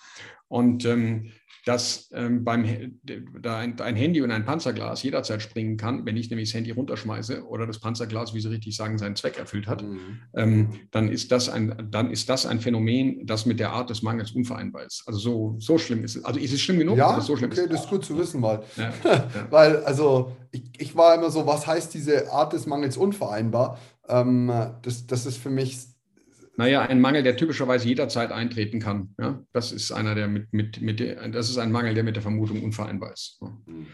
[0.49, 1.33] Und ähm,
[1.65, 3.01] dass ähm, beim,
[3.41, 6.71] da ein, ein, Handy und ein Panzerglas jederzeit springen kann, wenn ich nämlich das Handy
[6.73, 10.19] runterschmeiße oder das Panzerglas, wie Sie richtig sagen, seinen Zweck erfüllt hat, mhm.
[10.35, 14.03] ähm, dann, ist das ein, dann ist das ein Phänomen, das mit der Art des
[14.03, 15.05] Mangels unvereinbar ist.
[15.07, 16.25] Also so, so schlimm ist es.
[16.25, 16.99] Also ist es schlimm genug?
[16.99, 19.29] Ja, so schlimm okay, ist das ist gut zu wissen, weil, ja, ja.
[19.49, 23.79] weil also ich, ich war immer so, was heißt diese Art des Mangels unvereinbar?
[24.09, 25.95] Ähm, das, das ist für mich
[26.57, 29.15] naja, ein Mangel, der typischerweise jederzeit eintreten kann.
[29.19, 29.43] Ja?
[29.53, 32.23] Das ist einer, der mit, mit, mit der, das ist ein Mangel, der mit der
[32.23, 33.39] Vermutung unvereinbar ist.
[33.41, 33.49] Ja?
[33.67, 33.87] Mhm.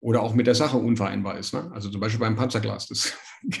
[0.00, 1.54] Oder auch mit der Sache unvereinbar ist.
[1.54, 1.70] Ne?
[1.72, 3.12] Also zum Beispiel beim Panzerglas, das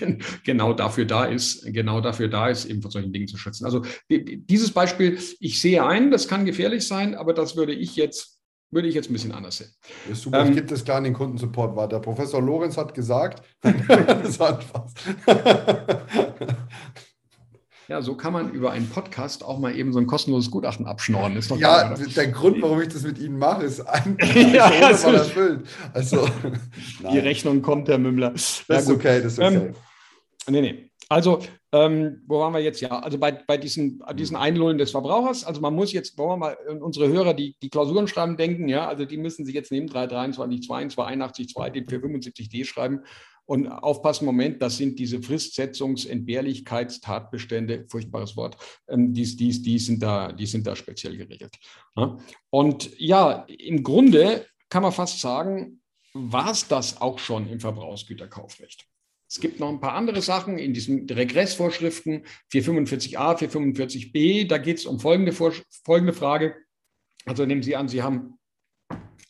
[0.44, 3.64] genau dafür da ist, genau dafür da ist, eben vor solchen Dingen zu schützen.
[3.64, 8.41] Also dieses Beispiel, ich sehe ein, das kann gefährlich sein, aber das würde ich jetzt
[8.72, 9.70] würde ich jetzt ein bisschen anders sehen.
[10.08, 12.00] Ja, super, ähm, ich gebe das klar an den Kundensupport weiter.
[12.00, 13.42] Professor Lorenz hat gesagt.
[17.92, 21.36] Ja, so kann man über einen Podcast auch mal eben so ein kostenloses Gutachten abschnorren.
[21.36, 24.64] Ist doch ja, geil, der Grund, warum ich das mit Ihnen mache, ist eigentlich ja,
[24.64, 25.66] also, erfüllt.
[25.92, 26.26] Also,
[27.12, 28.30] die Rechnung kommt, Herr Mümmler.
[28.30, 29.66] Das ja, ist okay, das ist okay.
[29.66, 29.74] Ähm,
[30.48, 30.90] nee, nee.
[31.10, 31.40] Also,
[31.72, 32.80] ähm, wo waren wir jetzt?
[32.80, 36.36] Ja, also bei, bei diesen, diesen Einlullen des Verbrauchers, also man muss jetzt, wollen wir
[36.36, 39.86] mal unsere Hörer, die die Klausuren schreiben, denken, ja, also die müssen sich jetzt neben
[39.86, 43.00] 323, 2, 281, 2 den 475d schreiben
[43.46, 48.56] und aufpassen, Moment, das sind diese Fristsetzungs-, Entbehrlichkeitstatbestände, furchtbares Wort,
[48.88, 51.56] ähm, die, die, die, sind da, die sind da speziell geregelt.
[52.50, 55.80] Und ja, im Grunde kann man fast sagen,
[56.14, 58.86] war es das auch schon im Verbrauchsgüterkaufrecht.
[59.32, 64.46] Es gibt noch ein paar andere Sachen in diesen Regressvorschriften 445a, 445b.
[64.46, 66.54] Da geht es um folgende, folgende Frage.
[67.24, 68.34] Also nehmen Sie an, Sie haben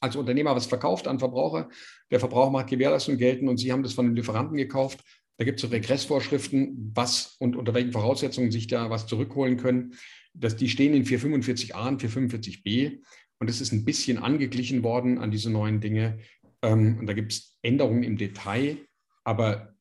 [0.01, 1.69] als Unternehmer was verkauft an Verbraucher.
[2.11, 5.05] Der Verbraucher macht Gewährleistung gelten und Sie haben das von den Lieferanten gekauft.
[5.37, 9.95] Da gibt es Regressvorschriften, was und unter welchen Voraussetzungen sich da was zurückholen können.
[10.35, 12.99] Das, die stehen in 445a und 445b
[13.39, 16.19] und es ist ein bisschen angeglichen worden an diese neuen Dinge.
[16.61, 18.79] Ähm, und da gibt es Änderungen im Detail,
[19.23, 19.72] aber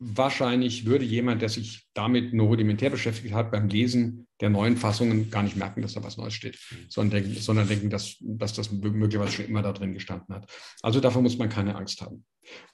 [0.00, 5.30] wahrscheinlich würde jemand, der sich damit nur rudimentär beschäftigt hat, beim Lesen der neuen Fassungen
[5.30, 8.72] gar nicht merken, dass da was Neues steht, sondern denken, sondern denken dass, dass das
[8.72, 10.50] möglicherweise schon immer da drin gestanden hat.
[10.82, 12.24] Also davor muss man keine Angst haben.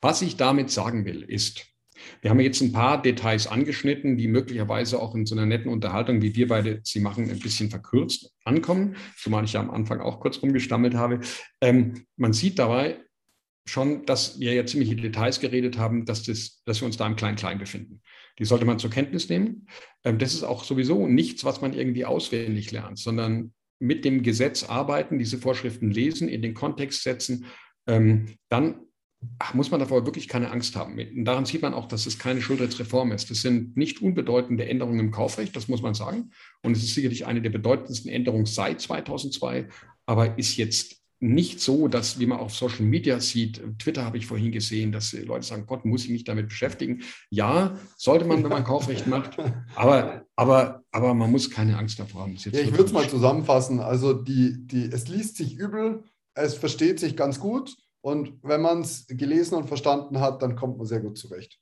[0.00, 1.66] Was ich damit sagen will, ist,
[2.20, 6.22] wir haben jetzt ein paar Details angeschnitten, die möglicherweise auch in so einer netten Unterhaltung,
[6.22, 10.20] wie wir beide sie machen, ein bisschen verkürzt ankommen, zumal ich ja am Anfang auch
[10.20, 11.20] kurz rumgestammelt habe.
[11.60, 13.00] Ähm, man sieht dabei,
[13.66, 17.16] schon, dass wir ja ziemliche Details geredet haben, dass, das, dass wir uns da im
[17.16, 18.00] Klein-Klein befinden.
[18.38, 19.66] Die sollte man zur Kenntnis nehmen.
[20.04, 24.64] Ähm, das ist auch sowieso nichts, was man irgendwie auswendig lernt, sondern mit dem Gesetz
[24.64, 27.46] arbeiten, diese Vorschriften lesen, in den Kontext setzen.
[27.86, 28.86] Ähm, dann
[29.54, 30.98] muss man davor wirklich keine Angst haben.
[30.98, 33.30] Und daran sieht man auch, dass es keine Schuldrechtsreform ist.
[33.30, 36.30] Das sind nicht unbedeutende Änderungen im Kaufrecht, das muss man sagen.
[36.62, 39.68] Und es ist sicherlich eine der bedeutendsten Änderungen seit 2002,
[40.06, 44.26] aber ist jetzt nicht so, dass, wie man auf Social Media sieht, Twitter habe ich
[44.26, 47.02] vorhin gesehen, dass Leute sagen, Gott, muss ich mich damit beschäftigen?
[47.30, 49.38] Ja, sollte man, wenn man Kaufrecht macht,
[49.74, 52.36] aber, aber, aber man muss keine Angst davor haben.
[52.36, 53.80] ja, ich würde es mal zusammenfassen.
[53.80, 56.04] Also die, die, es liest sich übel,
[56.34, 57.74] es versteht sich ganz gut
[58.06, 61.58] Und wenn man es gelesen und verstanden hat, dann kommt man sehr gut zurecht.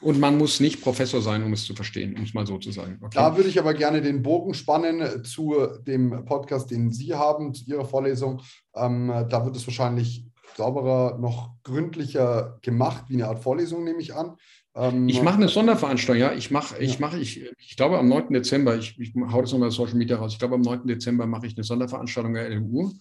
[0.00, 2.70] Und man muss nicht Professor sein, um es zu verstehen, um es mal so zu
[2.70, 3.00] sagen.
[3.02, 3.18] Okay.
[3.18, 5.56] Da würde ich aber gerne den Bogen spannen zu
[5.88, 8.42] dem Podcast, den Sie haben, zu Ihrer Vorlesung.
[8.76, 10.24] Ähm, da wird es wahrscheinlich
[10.56, 14.36] sauberer, noch gründlicher gemacht, wie eine Art Vorlesung, nehme ich an.
[14.76, 16.32] Ähm, ich mache eine Sonderveranstaltung, ja.
[16.32, 18.32] Ich mache, ich mache, ich, ich glaube am 9.
[18.34, 20.86] Dezember, ich, ich hau das nochmal Social Media raus, ich glaube am 9.
[20.86, 22.92] Dezember mache ich eine Sonderveranstaltung der LMU.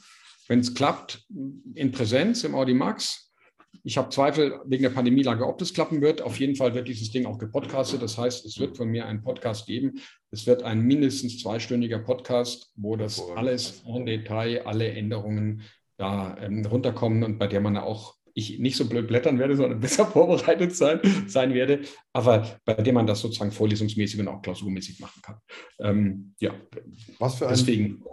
[0.47, 1.25] Wenn es klappt,
[1.73, 3.31] in Präsenz im Audimax.
[3.83, 6.21] Ich habe Zweifel wegen der Pandemielage, ob das klappen wird.
[6.21, 8.01] Auf jeden Fall wird dieses Ding auch gepodcastet.
[8.01, 9.99] Das heißt, es wird von mir einen Podcast geben.
[10.31, 15.61] Es wird ein mindestens zweistündiger Podcast, wo das alles en Detail, alle Änderungen
[15.97, 19.79] da ähm, runterkommen und bei der man auch ich nicht so blöd blättern werde, sondern
[19.81, 21.81] besser vorbereitet sein, sein werde,
[22.13, 25.37] aber bei dem man das sozusagen vorlesungsmäßig und auch klausurmäßig machen kann.
[25.79, 26.53] Ähm, ja,
[27.17, 28.03] Was für ein, deswegen,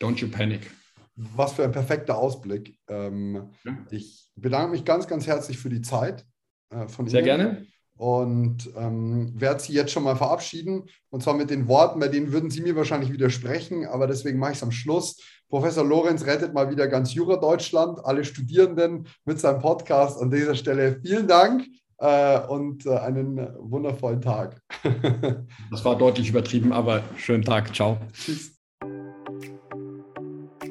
[0.00, 0.70] don't you panic.
[1.16, 2.78] Was für ein perfekter Ausblick.
[2.88, 3.78] Ähm, ja.
[3.90, 6.26] Ich bedanke mich ganz, ganz herzlich für die Zeit
[6.70, 7.26] äh, von Sehr Ihnen.
[7.26, 7.66] gerne.
[7.98, 10.84] Und ähm, werde Sie jetzt schon mal verabschieden.
[11.08, 14.52] Und zwar mit den Worten, bei denen würden Sie mir wahrscheinlich widersprechen, aber deswegen mache
[14.52, 15.18] ich es am Schluss.
[15.48, 20.20] Professor Lorenz rettet mal wieder ganz Jura Deutschland, alle Studierenden mit seinem Podcast.
[20.20, 21.64] An dieser Stelle vielen Dank
[21.98, 24.60] äh, und äh, einen wundervollen Tag.
[25.70, 27.74] das war deutlich übertrieben, aber schönen Tag.
[27.74, 27.98] Ciao.
[28.12, 28.55] Tschüss.